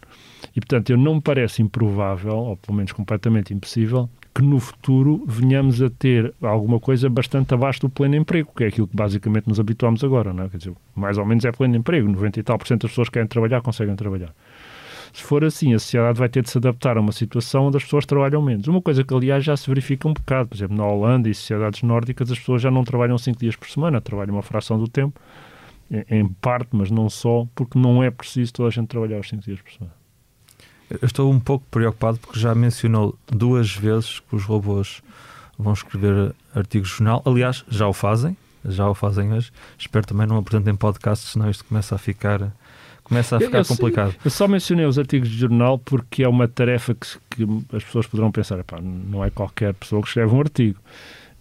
E, 0.55 0.61
portanto, 0.61 0.91
eu 0.91 0.97
não 0.97 1.17
me 1.17 1.21
parece 1.21 1.63
improvável, 1.63 2.37
ou 2.37 2.57
pelo 2.57 2.77
menos 2.77 2.93
completamente 2.93 3.55
impossível, 3.55 4.09
que 4.35 4.43
no 4.43 4.61
futuro 4.61 5.25
venhamos 5.27 5.83
a 5.83 5.91
ter 5.91 6.33
alguma 6.41 6.79
coisa 6.79 7.09
bastante 7.09 7.53
abaixo 7.53 7.81
do 7.81 7.91
pleno 7.91 8.17
emprego, 8.17 8.53
que 8.57 8.65
é 8.65 8.69
aquilo 8.69 8.87
que 8.87 8.97
basicamente 8.97 9.49
nos 9.49 9.59
habituamos 9.59 10.05
agora, 10.05 10.33
não 10.33 10.45
é? 10.45 10.49
Quer 10.49 10.59
dizer, 10.59 10.73
mais 10.95 11.19
ou 11.19 11.27
menos 11.27 11.45
é 11.45 11.51
pleno 11.51 11.77
emprego, 11.77 12.09
90 12.09 12.41
e 12.41 12.43
tal 12.43 12.57
por 12.57 12.67
cento 12.67 12.83
das 12.83 12.93
pessoas 12.93 13.09
que 13.09 13.15
querem 13.15 13.29
trabalhar 13.29 13.61
conseguem 13.61 13.97
trabalhar. 13.97 14.33
Se 15.13 15.25
for 15.25 15.45
assim, 15.45 15.75
a 15.75 15.79
sociedade 15.81 16.19
vai 16.19 16.29
ter 16.29 16.43
de 16.43 16.51
se 16.51 16.59
adaptar 16.59 16.97
a 16.97 17.01
uma 17.01 17.11
situação 17.11 17.67
onde 17.67 17.77
as 17.77 17.83
pessoas 17.83 18.07
trabalham 18.07 18.41
menos. 18.41 18.69
Uma 18.69 18.81
coisa 18.81 19.03
que, 19.03 19.13
aliás, 19.13 19.45
já 19.45 19.57
se 19.57 19.67
verifica 19.67 20.07
um 20.07 20.13
bocado. 20.13 20.51
Por 20.51 20.55
exemplo, 20.57 20.77
na 20.77 20.87
Holanda 20.87 21.29
e 21.29 21.35
sociedades 21.35 21.83
nórdicas, 21.83 22.31
as 22.31 22.39
pessoas 22.39 22.63
já 22.63 22.71
não 22.71 22.85
trabalham 22.85 23.19
5 23.19 23.39
dias 23.39 23.57
por 23.57 23.69
semana, 23.69 24.01
trabalham 24.01 24.37
uma 24.37 24.43
fração 24.43 24.79
do 24.79 24.87
tempo, 24.87 25.21
em 26.09 26.29
parte, 26.29 26.69
mas 26.73 26.91
não 26.91 27.11
só, 27.11 27.47
porque 27.55 27.79
não 27.79 28.03
é 28.03 28.11
preciso 28.11 28.53
toda 28.53 28.69
a 28.69 28.73
gente 28.73 28.89
trabalhar 28.89 29.19
os 29.19 29.29
5 29.29 29.43
dias 29.43 29.61
por 29.61 29.73
semana. 29.73 29.95
Eu 30.91 31.07
estou 31.07 31.31
um 31.31 31.39
pouco 31.39 31.65
preocupado 31.71 32.19
porque 32.19 32.39
já 32.39 32.55
mencionou 32.55 33.17
duas 33.27 33.75
vezes 33.75 34.21
que 34.21 34.35
os 34.35 34.45
robôs 34.45 35.03
vão 35.59 35.73
escrever 35.73 36.35
artigos 36.55 36.89
de 36.89 36.97
jornal. 36.97 37.23
Aliás, 37.25 37.65
já 37.69 37.87
o 37.87 37.93
fazem, 37.93 38.37
já 38.65 38.89
o 38.89 38.95
fazem 38.95 39.33
hoje. 39.33 39.53
Espero 39.79 40.07
também 40.07 40.27
não 40.27 40.37
apresentem 40.39 40.75
podcast, 40.75 41.29
senão 41.29 41.49
isto 41.51 41.65
começa 41.65 41.95
a 41.95 41.99
ficar 41.99 42.53
começa 43.05 43.37
a 43.37 43.41
ficar 43.41 43.59
eu, 43.59 43.63
eu, 43.63 43.67
complicado. 43.67 44.15
Eu 44.25 44.31
só 44.31 44.47
mencionei 44.47 44.87
os 44.87 44.99
artigos 44.99 45.29
de 45.29 45.37
jornal 45.37 45.79
porque 45.79 46.23
é 46.23 46.29
uma 46.29 46.47
tarefa 46.47 46.95
que, 46.95 47.07
que 47.31 47.77
as 47.77 47.83
pessoas 47.85 48.07
poderão 48.07 48.31
pensar, 48.31 48.65
não 48.83 49.25
é 49.25 49.31
qualquer 49.31 49.75
pessoa 49.75 50.01
que 50.01 50.09
escreve 50.09 50.33
um 50.33 50.41
artigo. 50.41 50.79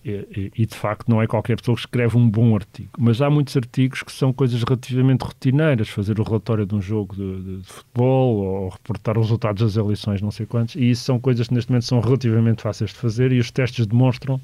E, 0.09 0.51
e, 0.57 0.65
de 0.65 0.75
facto 0.75 1.07
não 1.07 1.21
é 1.21 1.27
qualquer 1.27 1.57
pessoa 1.57 1.75
que 1.75 1.81
escreve 1.81 2.17
um 2.17 2.29
bom 2.29 2.55
artigo, 2.55 2.89
mas 2.97 3.21
há 3.21 3.29
muitos 3.29 3.55
artigos 3.55 4.03
que 4.03 4.11
são 4.11 4.33
coisas 4.33 4.63
relativamente 4.63 5.23
rotineiras, 5.23 5.89
fazer 5.89 6.19
o 6.19 6.23
relatório 6.23 6.65
de 6.65 6.75
um 6.75 6.81
jogo 6.81 7.15
de, 7.15 7.41
de, 7.41 7.57
de, 7.61 7.67
futebol 7.67 8.37
ou 8.37 8.69
reportar 8.69 9.17
os 9.17 9.25
resultados 9.25 9.61
das 9.61 9.75
eleições, 9.75 10.21
não 10.21 10.31
sei 10.31 10.45
quantos, 10.45 10.75
e 10.75 10.89
isso 10.89 11.03
são 11.03 11.19
coisas 11.19 11.47
que 11.47 11.53
neste 11.53 11.71
momento 11.71 11.85
são 11.85 11.99
relativamente 11.99 12.61
fáceis 12.61 12.91
de 12.91 12.97
fazer 12.97 13.31
e 13.31 13.39
os 13.39 13.51
testes 13.51 13.85
demonstram 13.85 14.39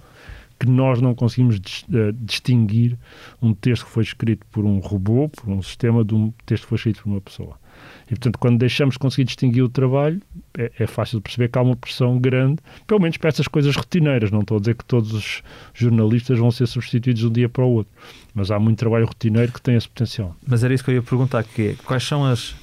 que 0.60 0.68
nós 0.68 1.02
não 1.02 1.14
conseguimos 1.14 1.58
uh, 1.58 2.14
distinguir 2.14 2.98
um 3.42 3.54
texto 3.54 3.86
que 3.86 3.92
foi 3.92 4.04
escrito 4.04 4.46
por 4.52 4.64
um 4.64 4.80
robô, 4.80 5.30
por 5.30 5.50
um 5.50 5.62
sistema, 5.62 6.04
de 6.04 6.16
um 6.16 6.32
texto 6.46 6.64
que 6.64 6.70
foi 6.70 6.78
escrito 6.78 7.04
por 7.04 7.10
uma 7.10 7.22
pessoa. 7.22 7.58
E, 8.06 8.10
portanto, 8.10 8.38
quando 8.38 8.58
deixamos 8.58 8.94
de 8.94 9.00
conseguir 9.00 9.26
distinguir 9.26 9.64
o 9.64 9.70
trabalho, 9.70 10.22
é, 10.58 10.72
é, 10.80 10.88
fácil 10.88 11.20
de 11.20 11.24
perceber 11.24 11.50
que 11.50 11.58
há 11.58 11.62
uma 11.62 11.76
pressão 11.76 12.18
grande, 12.18 12.58
pelo 12.86 13.02
menos 13.02 13.18
para 13.18 13.30
essas 13.30 13.48
coisas 13.48 13.76
rotineiras. 13.76 14.32
Não 14.32 14.42
estou 14.42 14.58
a 14.58 14.60
dizer 14.60 14.76
que 14.76 14.86
todos 14.86 15.14
os 15.14 15.44
jornalistas 15.74 16.38
vão 16.38 16.52
ser 16.52 16.68
substituídos 16.68 17.22
de 17.22 17.28
um 17.28 17.32
dia 17.32 17.50
para 17.50 17.64
o 17.64 17.70
outro, 17.70 17.92
mas 18.34 18.52
há 18.52 18.60
muito 18.60 18.78
trabalho 18.78 19.06
rotineiro 19.06 19.52
que 19.52 19.62
tem 19.62 19.76
esse 19.76 19.88
potencial. 19.88 20.36
Mas 20.46 20.64
era 20.64 20.74
isso 20.74 20.84
que 20.84 20.92
eu 20.92 20.96
ia 20.96 21.02
perguntar, 21.02 21.44
que 21.44 21.70
é, 21.70 21.76
quais 21.84 22.04
são 22.04 22.26
as, 22.26 22.56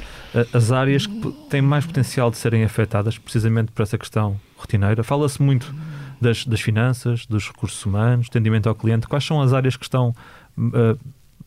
as 0.53 0.73
áreas 0.73 1.07
que 1.07 1.33
têm 1.51 1.63
mais 1.63 1.87
potencial 1.87 2.31
de 2.31 2.37
serem 2.37 2.65
afetadas 2.65 3.19
precisamente 3.19 3.73
por 3.73 3.83
essa 3.83 3.99
questão 3.99 4.41
rotineira? 4.57 5.03
Fala-se 5.03 5.43
muito 5.43 5.75
das, 6.21 6.45
das 6.45 6.61
finanças, 6.61 7.27
dos 7.27 7.49
recursos 7.49 7.85
humanos, 7.85 8.29
atendimento 8.29 8.69
ao 8.69 8.75
cliente. 8.75 9.09
Quais 9.09 9.25
são 9.25 9.41
as 9.41 9.53
áreas 9.53 9.77
que 9.77 9.85
estão... 9.85 10.15
Uh, 10.57 10.99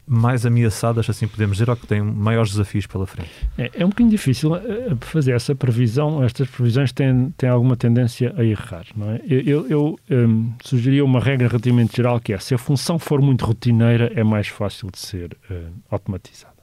mais 0.08 0.46
ameaçadas, 0.46 1.10
assim 1.10 1.28
podemos 1.28 1.58
dizer, 1.58 1.70
ou 1.70 1.76
que 1.76 1.88
têm 1.88 2.02
maiores 2.02 2.52
desafios 2.52 2.86
pela 2.86 3.06
frente? 3.06 3.30
É, 3.58 3.72
é 3.74 3.86
um 3.86 3.90
bocadinho 3.90 4.12
difícil 4.12 4.56
eh, 4.56 4.96
fazer 5.02 5.32
essa 5.32 5.56
previsão. 5.56 6.24
Estas 6.24 6.48
previsões 6.48 6.92
têm, 6.92 7.34
têm 7.38 7.50
alguma 7.50 7.76
tendência 7.76 8.34
a 8.38 8.44
errar, 8.44 8.86
não 8.96 9.12
é? 9.12 9.22
Eu, 9.28 9.42
eu, 9.42 9.68
eu 9.70 10.00
um, 10.28 10.54
sugeria 10.64 11.04
uma 11.04 11.20
regra 11.20 11.48
relativamente 11.48 11.98
geral 11.98 12.20
que 12.20 12.34
é, 12.34 12.38
se 12.38 12.54
a 12.54 12.58
função 12.58 13.00
for 13.00 13.22
muito 13.22 13.46
rotineira, 13.46 14.12
é 14.16 14.24
mais 14.24 14.48
fácil 14.48 14.90
de 14.92 15.00
ser 15.00 15.36
uh, 15.50 15.56
automatizada. 15.90 16.56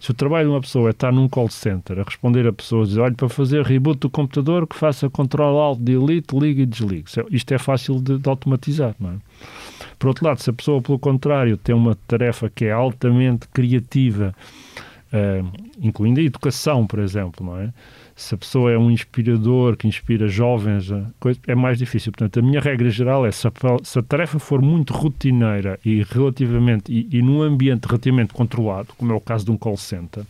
Se 0.00 0.10
o 0.10 0.14
trabalho 0.14 0.48
de 0.48 0.54
uma 0.54 0.60
pessoa 0.62 0.88
é 0.88 0.92
estar 0.92 1.12
num 1.12 1.28
call 1.28 1.50
center 1.50 1.98
a 1.98 2.02
responder 2.02 2.46
a 2.46 2.52
pessoas, 2.52 2.88
dizer, 2.88 3.00
olha, 3.02 3.14
para 3.14 3.28
fazer 3.28 3.62
reboot 3.62 4.00
do 4.00 4.08
computador, 4.08 4.66
que 4.66 4.74
faça 4.74 5.10
control 5.10 5.60
alt, 5.60 5.78
delete, 5.78 6.34
liga 6.34 6.62
e 6.62 6.66
desliga. 6.66 7.04
Isto 7.30 7.52
é 7.52 7.58
fácil 7.58 8.00
de, 8.00 8.16
de 8.16 8.26
automatizar, 8.26 8.94
não 8.98 9.10
é? 9.10 9.14
Por 9.98 10.08
outro 10.08 10.26
lado, 10.26 10.40
se 10.40 10.50
a 10.50 10.52
pessoa, 10.52 10.80
pelo 10.80 10.98
contrário, 10.98 11.56
tem 11.56 11.74
uma 11.74 11.96
tarefa 12.06 12.50
que 12.50 12.64
é 12.64 12.72
altamente 12.72 13.48
criativa, 13.48 14.34
uh, 15.12 15.52
incluindo 15.80 16.20
a 16.20 16.22
educação, 16.22 16.86
por 16.86 16.98
exemplo, 16.98 17.44
não 17.44 17.58
é? 17.58 17.72
Se 18.14 18.34
a 18.34 18.38
pessoa 18.38 18.70
é 18.70 18.76
um 18.76 18.90
inspirador 18.90 19.78
que 19.78 19.88
inspira 19.88 20.28
jovens, 20.28 20.90
eh, 20.90 21.02
é 21.46 21.54
mais 21.54 21.78
difícil. 21.78 22.12
Portanto, 22.12 22.38
a 22.38 22.42
minha 22.42 22.60
regra 22.60 22.90
geral 22.90 23.24
é 23.24 23.32
se 23.32 23.48
a, 23.48 23.52
se 23.82 23.98
a 23.98 24.02
tarefa 24.02 24.38
for 24.38 24.60
muito 24.60 24.92
rotineira 24.92 25.80
e 25.82 26.02
relativamente 26.02 26.92
e, 26.92 27.08
e, 27.10 27.22
num 27.22 27.40
ambiente 27.40 27.86
relativamente 27.86 28.34
controlado, 28.34 28.88
como 28.98 29.10
é 29.10 29.14
o 29.14 29.20
caso 29.22 29.46
de 29.46 29.50
um 29.50 29.56
call 29.56 29.78
center, 29.78 30.24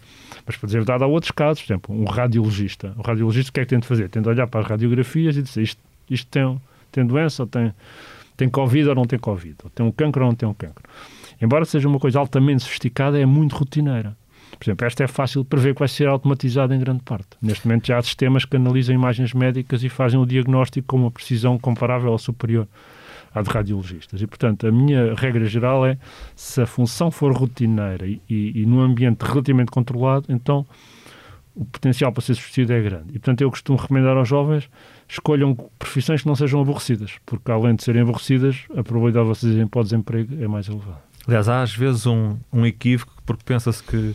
mas 0.46 0.56
para 0.56 0.66
dizer 0.68 0.78
verdade, 0.78 1.02
há 1.02 1.06
outros 1.08 1.32
casos, 1.32 1.64
por 1.64 1.72
exemplo, 1.72 2.00
um 2.00 2.04
radiologista. 2.04 2.94
O 2.96 3.02
radiologista 3.02 3.50
o 3.50 3.52
que 3.54 3.60
é 3.60 3.64
que 3.64 3.70
tem 3.70 3.80
de 3.80 3.86
fazer? 3.88 4.08
Tem 4.08 4.22
de 4.22 4.28
olhar 4.28 4.46
para 4.46 4.60
as 4.60 4.66
radiografias 4.66 5.36
e 5.36 5.42
dizer 5.42 5.62
isto, 5.62 5.80
isto 6.08 6.28
tem, 6.28 6.60
tem 6.92 7.04
doença 7.04 7.42
ou 7.42 7.48
tem 7.48 7.72
tem 8.40 8.48
Covid 8.48 8.88
ou 8.88 8.94
não 8.94 9.04
tem 9.04 9.18
Covid, 9.18 9.56
ou 9.62 9.70
tem 9.70 9.84
um 9.84 9.92
cancro 9.92 10.24
ou 10.24 10.30
não 10.30 10.34
tem 10.34 10.48
um 10.48 10.54
cancro. 10.54 10.82
Embora 11.42 11.66
seja 11.66 11.86
uma 11.86 11.98
coisa 11.98 12.18
altamente 12.18 12.62
sofisticada, 12.62 13.20
é 13.20 13.26
muito 13.26 13.54
rotineira. 13.54 14.16
Por 14.58 14.64
exemplo, 14.64 14.86
esta 14.86 15.04
é 15.04 15.06
fácil 15.06 15.42
de 15.42 15.48
prever 15.48 15.74
que 15.74 15.78
vai 15.78 15.88
ser 15.88 16.08
automatizada 16.08 16.74
em 16.74 16.78
grande 16.78 17.02
parte. 17.02 17.28
Neste 17.40 17.66
momento 17.66 17.86
já 17.86 17.98
há 17.98 18.02
sistemas 18.02 18.46
que 18.46 18.56
analisam 18.56 18.94
imagens 18.94 19.34
médicas 19.34 19.84
e 19.84 19.90
fazem 19.90 20.18
o 20.18 20.24
diagnóstico 20.24 20.88
com 20.88 20.96
uma 20.96 21.10
precisão 21.10 21.58
comparável 21.58 22.10
ou 22.10 22.18
superior 22.18 22.66
à 23.34 23.42
de 23.42 23.50
radiologistas. 23.50 24.22
E, 24.22 24.26
portanto, 24.26 24.66
a 24.66 24.72
minha 24.72 25.14
regra 25.14 25.44
geral 25.44 25.84
é 25.84 25.98
se 26.34 26.62
a 26.62 26.66
função 26.66 27.10
for 27.10 27.32
rotineira 27.32 28.06
e, 28.06 28.20
e, 28.28 28.62
e 28.62 28.66
num 28.66 28.80
ambiente 28.80 29.22
relativamente 29.22 29.70
controlado, 29.70 30.26
então 30.30 30.66
o 31.54 31.64
potencial 31.64 32.12
para 32.12 32.22
ser 32.22 32.34
substituído 32.34 32.72
é 32.72 32.80
grande. 32.80 33.08
E, 33.10 33.12
portanto, 33.18 33.40
eu 33.40 33.50
costumo 33.50 33.78
recomendar 33.78 34.16
aos 34.16 34.28
jovens 34.28 34.68
escolham 35.08 35.56
profissões 35.78 36.22
que 36.22 36.28
não 36.28 36.36
sejam 36.36 36.60
aborrecidas, 36.60 37.12
porque 37.26 37.50
além 37.50 37.74
de 37.74 37.82
serem 37.82 38.02
aborrecidas, 38.02 38.64
a 38.76 38.82
probabilidade 38.82 39.24
de 39.26 39.28
vocês 39.28 39.52
irem 39.54 39.66
para 39.66 39.80
o 39.80 39.82
desemprego 39.82 40.42
é 40.42 40.46
mais 40.46 40.68
elevada. 40.68 41.02
Aliás, 41.26 41.48
há 41.48 41.62
às 41.62 41.74
vezes 41.74 42.06
um, 42.06 42.36
um 42.52 42.64
equívoco, 42.64 43.12
porque 43.26 43.42
pensa-se 43.44 43.82
que 43.82 44.14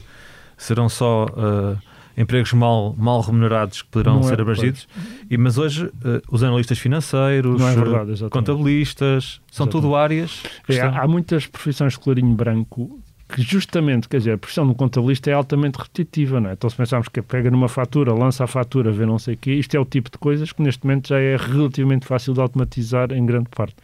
serão 0.57 0.87
só 0.87 1.25
uh, 1.25 1.77
empregos 2.17 2.53
mal, 2.53 2.95
mal 2.97 3.21
remunerados 3.21 3.81
que 3.81 3.89
poderão 3.89 4.15
não 4.15 4.23
ser 4.23 4.39
é, 4.39 4.41
abrangidos, 4.41 4.87
e, 5.29 5.37
mas 5.37 5.57
hoje 5.57 5.85
uh, 5.85 5.91
os 6.31 6.43
analistas 6.43 6.79
financeiros, 6.79 7.61
é 7.61 7.75
verdade, 7.75 8.29
contabilistas, 8.29 9.41
são 9.51 9.65
exatamente. 9.65 9.71
tudo 9.71 9.95
áreas. 9.95 10.43
É, 10.69 10.79
há 10.81 11.07
muitas 11.07 11.45
profissões 11.45 11.93
de 11.93 11.99
colarinho 11.99 12.33
branco 12.33 12.99
que 13.27 13.41
justamente, 13.41 14.07
quer 14.07 14.17
dizer, 14.17 14.33
a 14.33 14.37
profissão 14.37 14.67
do 14.67 14.75
contabilista 14.75 15.31
é 15.31 15.33
altamente 15.33 15.77
repetitiva, 15.77 16.39
não 16.39 16.49
é? 16.49 16.53
Então 16.53 16.69
se 16.69 16.75
pensarmos 16.75 17.07
que 17.07 17.21
pega 17.21 17.49
numa 17.49 17.67
fatura, 17.67 18.13
lança 18.13 18.43
a 18.43 18.47
fatura, 18.47 18.91
vê 18.91 19.05
não 19.05 19.17
sei 19.17 19.33
o 19.33 19.37
quê, 19.37 19.53
isto 19.53 19.75
é 19.75 19.79
o 19.79 19.85
tipo 19.85 20.11
de 20.11 20.17
coisas 20.17 20.51
que 20.51 20.61
neste 20.61 20.85
momento 20.85 21.09
já 21.09 21.19
é 21.19 21.35
relativamente 21.35 22.05
fácil 22.05 22.33
de 22.33 22.39
automatizar 22.39 23.11
em 23.11 23.25
grande 23.25 23.49
parte. 23.49 23.75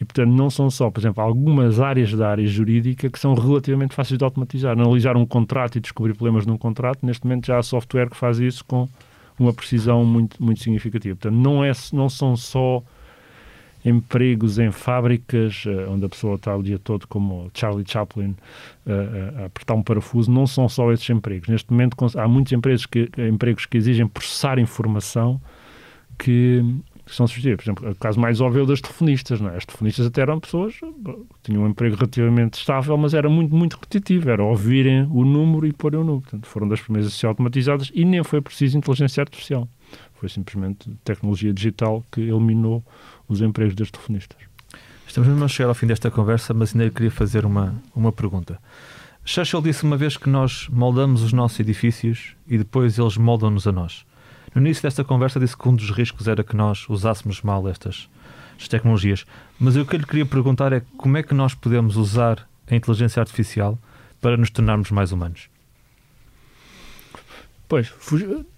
E, 0.00 0.04
portanto, 0.04 0.30
não 0.30 0.48
são 0.48 0.70
só, 0.70 0.90
por 0.90 1.00
exemplo, 1.00 1.22
algumas 1.22 1.80
áreas 1.80 2.12
da 2.12 2.30
área 2.30 2.46
jurídica 2.46 3.10
que 3.10 3.18
são 3.18 3.34
relativamente 3.34 3.94
fáceis 3.94 4.16
de 4.16 4.24
automatizar. 4.24 4.72
Analisar 4.72 5.16
um 5.16 5.26
contrato 5.26 5.76
e 5.76 5.80
descobrir 5.80 6.14
problemas 6.14 6.46
num 6.46 6.56
contrato, 6.56 7.04
neste 7.04 7.26
momento 7.26 7.46
já 7.46 7.58
há 7.58 7.62
software 7.62 8.08
que 8.08 8.16
faz 8.16 8.38
isso 8.38 8.64
com 8.64 8.88
uma 9.38 9.52
precisão 9.52 10.04
muito, 10.04 10.42
muito 10.42 10.62
significativa. 10.62 11.16
Portanto, 11.16 11.40
não, 11.40 11.64
é, 11.64 11.72
não 11.92 12.08
são 12.08 12.36
só 12.36 12.82
empregos 13.84 14.58
em 14.58 14.70
fábricas, 14.70 15.64
uh, 15.66 15.90
onde 15.90 16.04
a 16.04 16.08
pessoa 16.08 16.36
está 16.36 16.56
o 16.56 16.62
dia 16.62 16.78
todo 16.78 17.06
como 17.06 17.50
Charlie 17.54 17.84
Chaplin 17.86 18.30
uh, 18.86 19.42
a 19.42 19.44
apertar 19.46 19.74
um 19.74 19.82
parafuso, 19.82 20.30
não 20.30 20.46
são 20.46 20.68
só 20.68 20.92
esses 20.92 21.08
empregos. 21.10 21.48
Neste 21.48 21.70
momento 21.72 21.96
há 22.16 22.28
muitos 22.28 22.52
empregos 22.52 22.86
que, 22.86 23.10
empregos 23.18 23.66
que 23.66 23.76
exigem 23.76 24.06
processar 24.06 24.58
informação 24.58 25.40
que 26.18 26.62
são 27.14 27.26
substituídos. 27.26 27.64
Por 27.64 27.70
exemplo, 27.70 27.90
o 27.90 27.94
caso 27.94 28.20
mais 28.20 28.40
óbvio 28.40 28.60
é 28.60 28.62
o 28.62 28.66
das 28.66 28.80
telefonistas. 28.80 29.40
Não 29.40 29.50
é? 29.50 29.56
As 29.56 29.64
telefonistas 29.64 30.06
até 30.06 30.22
eram 30.22 30.40
pessoas 30.40 30.74
tinham 31.42 31.62
um 31.62 31.68
emprego 31.68 31.96
relativamente 31.96 32.58
estável, 32.58 32.96
mas 32.96 33.14
era 33.14 33.28
muito, 33.28 33.54
muito 33.54 33.74
repetitivo. 33.74 34.30
Era 34.30 34.42
ouvirem 34.42 35.06
o 35.10 35.24
número 35.24 35.66
e 35.66 35.72
porem 35.72 36.00
o 36.00 36.04
número. 36.04 36.22
Portanto, 36.22 36.46
foram 36.46 36.68
das 36.68 36.80
primeiras 36.80 37.12
a 37.12 37.16
ser 37.16 37.26
automatizadas 37.26 37.90
e 37.94 38.04
nem 38.04 38.22
foi 38.22 38.40
preciso 38.40 38.76
inteligência 38.76 39.22
artificial. 39.22 39.68
Foi 40.18 40.28
simplesmente 40.28 40.90
tecnologia 41.04 41.52
digital 41.52 42.04
que 42.10 42.20
eliminou 42.20 42.84
os 43.28 43.40
empregos 43.40 43.74
das 43.74 43.90
telefonistas. 43.90 44.38
Estamos 45.06 45.28
mesmo 45.28 45.44
a 45.44 45.48
chegar 45.48 45.68
ao 45.68 45.74
fim 45.74 45.86
desta 45.86 46.10
conversa, 46.10 46.52
mas 46.52 46.74
ainda 46.74 46.90
queria 46.90 47.10
fazer 47.10 47.46
uma, 47.46 47.74
uma 47.94 48.12
pergunta. 48.12 48.58
Churchill 49.24 49.62
disse 49.62 49.84
uma 49.84 49.96
vez 49.96 50.16
que 50.16 50.28
nós 50.28 50.68
moldamos 50.70 51.22
os 51.22 51.32
nossos 51.32 51.60
edifícios 51.60 52.34
e 52.46 52.58
depois 52.58 52.98
eles 52.98 53.16
moldam-nos 53.16 53.66
a 53.66 53.72
nós. 53.72 54.04
No 54.54 54.60
início 54.60 54.82
desta 54.82 55.04
conversa 55.04 55.38
disse 55.38 55.56
que 55.56 55.68
um 55.68 55.76
dos 55.76 55.90
riscos 55.90 56.26
era 56.26 56.42
que 56.42 56.56
nós 56.56 56.88
usássemos 56.88 57.42
mal 57.42 57.68
estas, 57.68 58.08
estas 58.52 58.68
tecnologias. 58.68 59.24
Mas 59.58 59.76
o 59.76 59.84
que 59.84 59.94
eu 59.94 60.00
lhe 60.00 60.06
queria 60.06 60.26
perguntar 60.26 60.72
é 60.72 60.82
como 60.96 61.16
é 61.16 61.22
que 61.22 61.34
nós 61.34 61.54
podemos 61.54 61.96
usar 61.96 62.48
a 62.66 62.74
inteligência 62.74 63.20
artificial 63.20 63.78
para 64.20 64.36
nos 64.36 64.50
tornarmos 64.50 64.90
mais 64.90 65.12
humanos? 65.12 65.48
Pois, 67.68 67.92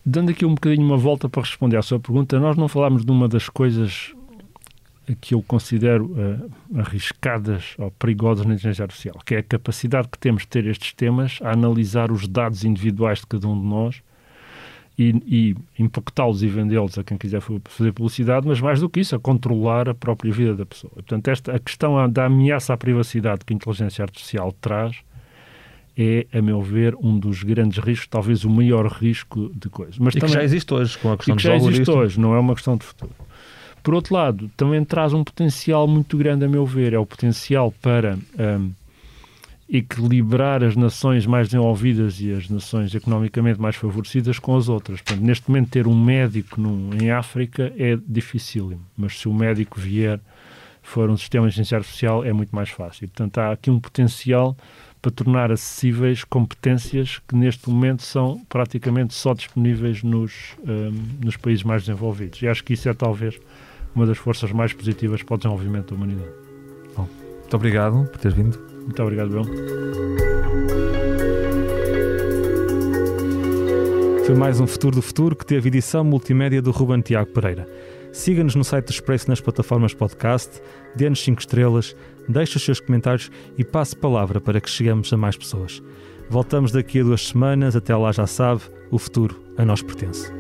dando 0.06 0.30
aqui 0.30 0.46
um 0.46 0.54
bocadinho 0.54 0.86
uma 0.86 0.96
volta 0.96 1.28
para 1.28 1.42
responder 1.42 1.76
à 1.76 1.82
sua 1.82 1.98
pergunta, 1.98 2.38
nós 2.38 2.56
não 2.56 2.68
falámos 2.68 3.04
de 3.04 3.10
uma 3.10 3.28
das 3.28 3.48
coisas 3.48 4.14
que 5.20 5.34
eu 5.34 5.42
considero 5.42 6.06
uh, 6.06 6.78
arriscadas 6.78 7.74
ou 7.78 7.90
perigosas 7.90 8.46
na 8.46 8.54
inteligência 8.54 8.84
artificial, 8.84 9.18
que 9.26 9.34
é 9.34 9.38
a 9.38 9.42
capacidade 9.42 10.08
que 10.08 10.18
temos 10.18 10.42
de 10.42 10.48
ter 10.48 10.66
estes 10.66 10.92
temas 10.92 11.38
a 11.42 11.52
analisar 11.52 12.12
os 12.12 12.28
dados 12.28 12.64
individuais 12.64 13.18
de 13.18 13.26
cada 13.26 13.48
um 13.48 13.60
de 13.60 13.66
nós 13.66 14.02
e, 14.96 15.08
e 15.26 15.82
empaquetá-los 15.82 16.42
e 16.42 16.46
vendê-los 16.46 16.98
a 16.98 17.02
quem 17.02 17.16
quiser 17.16 17.40
fazer 17.40 17.92
publicidade, 17.92 18.46
mas 18.46 18.60
mais 18.60 18.80
do 18.80 18.88
que 18.88 19.00
isso, 19.00 19.16
a 19.16 19.18
controlar 19.18 19.88
a 19.88 19.94
própria 19.94 20.32
vida 20.32 20.54
da 20.54 20.66
pessoa. 20.66 20.92
Portanto, 20.92 21.28
esta, 21.28 21.56
a 21.56 21.58
questão 21.58 22.08
da 22.08 22.26
ameaça 22.26 22.74
à 22.74 22.76
privacidade 22.76 23.44
que 23.44 23.52
a 23.52 23.56
inteligência 23.56 24.02
artificial 24.02 24.52
traz 24.60 25.02
é, 25.96 26.26
a 26.32 26.40
meu 26.40 26.62
ver, 26.62 26.94
um 27.00 27.18
dos 27.18 27.42
grandes 27.42 27.78
riscos, 27.78 28.06
talvez 28.08 28.44
o 28.44 28.50
maior 28.50 28.86
risco 28.86 29.50
de 29.54 29.68
coisas. 29.68 29.98
Mas 29.98 30.14
e 30.14 30.18
também, 30.18 30.34
que 30.34 30.40
já 30.40 30.44
existe 30.44 30.72
hoje 30.72 30.98
com 30.98 31.12
a 31.12 31.16
questão 31.16 31.34
e 31.34 31.36
que 31.36 31.42
já 31.42 31.56
existe 31.56 31.90
hoje, 31.90 32.18
não 32.18 32.34
é 32.34 32.38
uma 32.38 32.54
questão 32.54 32.76
de 32.76 32.84
futuro. 32.84 33.12
Por 33.82 33.94
outro 33.94 34.14
lado, 34.14 34.50
também 34.56 34.84
traz 34.84 35.12
um 35.12 35.24
potencial 35.24 35.88
muito 35.88 36.16
grande, 36.16 36.44
a 36.44 36.48
meu 36.48 36.66
ver, 36.66 36.92
é 36.92 36.98
o 36.98 37.06
potencial 37.06 37.72
para 37.80 38.18
um, 38.38 38.70
equilibrar 39.68 40.62
as 40.62 40.76
nações 40.76 41.24
mais 41.24 41.48
desenvolvidas 41.48 42.20
e 42.20 42.32
as 42.32 42.48
nações 42.48 42.94
economicamente 42.94 43.60
mais 43.60 43.76
favorecidas 43.76 44.38
com 44.38 44.56
as 44.56 44.68
outras. 44.68 45.00
Portanto, 45.00 45.24
neste 45.24 45.48
momento, 45.48 45.70
ter 45.70 45.86
um 45.86 45.98
médico 45.98 46.60
em 47.00 47.10
África 47.10 47.72
é 47.78 47.96
dificílimo, 48.06 48.82
mas 48.96 49.18
se 49.18 49.28
o 49.28 49.32
médico 49.32 49.80
vier, 49.80 50.20
for 50.82 51.08
um 51.08 51.16
sistema 51.16 51.48
de 51.48 51.54
ciência 51.54 51.78
artificial, 51.78 52.24
é 52.24 52.32
muito 52.32 52.54
mais 52.54 52.68
fácil. 52.68 53.06
Portanto, 53.08 53.38
há 53.38 53.52
aqui 53.52 53.70
um 53.70 53.78
potencial 53.78 54.56
para 55.00 55.10
tornar 55.10 55.50
acessíveis 55.50 56.24
competências 56.24 57.20
que 57.26 57.34
neste 57.34 57.68
momento 57.70 58.02
são 58.02 58.44
praticamente 58.48 59.14
só 59.14 59.32
disponíveis 59.32 60.02
nos, 60.02 60.54
um, 60.66 61.24
nos 61.24 61.36
países 61.36 61.64
mais 61.64 61.82
desenvolvidos. 61.82 62.42
E 62.42 62.48
acho 62.48 62.62
que 62.62 62.74
isso 62.74 62.88
é 62.88 62.94
talvez 62.94 63.40
uma 63.94 64.06
das 64.06 64.18
forças 64.18 64.52
mais 64.52 64.72
positivas 64.72 65.22
para 65.22 65.34
o 65.34 65.38
desenvolvimento 65.38 65.90
da 65.90 65.96
humanidade. 65.96 66.30
Bom, 66.96 67.08
muito 67.40 67.56
obrigado 67.56 68.04
por 68.10 68.18
ter 68.18 68.32
vindo. 68.32 68.58
Muito 68.82 69.02
obrigado, 69.02 69.30
Bill. 69.30 69.44
Foi 74.26 74.34
mais 74.34 74.60
um 74.60 74.66
Futuro 74.66 74.96
do 74.96 75.02
Futuro 75.02 75.34
que 75.34 75.44
teve 75.44 75.68
edição 75.68 76.04
multimédia 76.04 76.62
do 76.62 76.70
Ruben 76.70 77.00
Tiago 77.00 77.30
Pereira. 77.32 77.66
Siga-nos 78.12 78.54
no 78.54 78.64
site 78.64 78.86
do 78.86 78.90
Expresso 78.90 79.28
nas 79.28 79.40
plataformas 79.40 79.94
podcast, 79.94 80.60
dê-nos 80.96 81.22
5 81.22 81.40
estrelas, 81.40 81.96
deixe 82.28 82.56
os 82.56 82.64
seus 82.64 82.80
comentários 82.80 83.30
e 83.56 83.64
passe 83.64 83.94
palavra 83.94 84.40
para 84.40 84.60
que 84.60 84.68
cheguemos 84.68 85.12
a 85.12 85.16
mais 85.16 85.36
pessoas. 85.36 85.82
Voltamos 86.28 86.72
daqui 86.72 87.00
a 87.00 87.04
duas 87.04 87.28
semanas, 87.28 87.76
até 87.76 87.94
lá 87.94 88.12
já 88.12 88.26
sabe, 88.26 88.62
o 88.90 88.98
futuro 88.98 89.40
a 89.56 89.64
nós 89.64 89.82
pertence. 89.82 90.39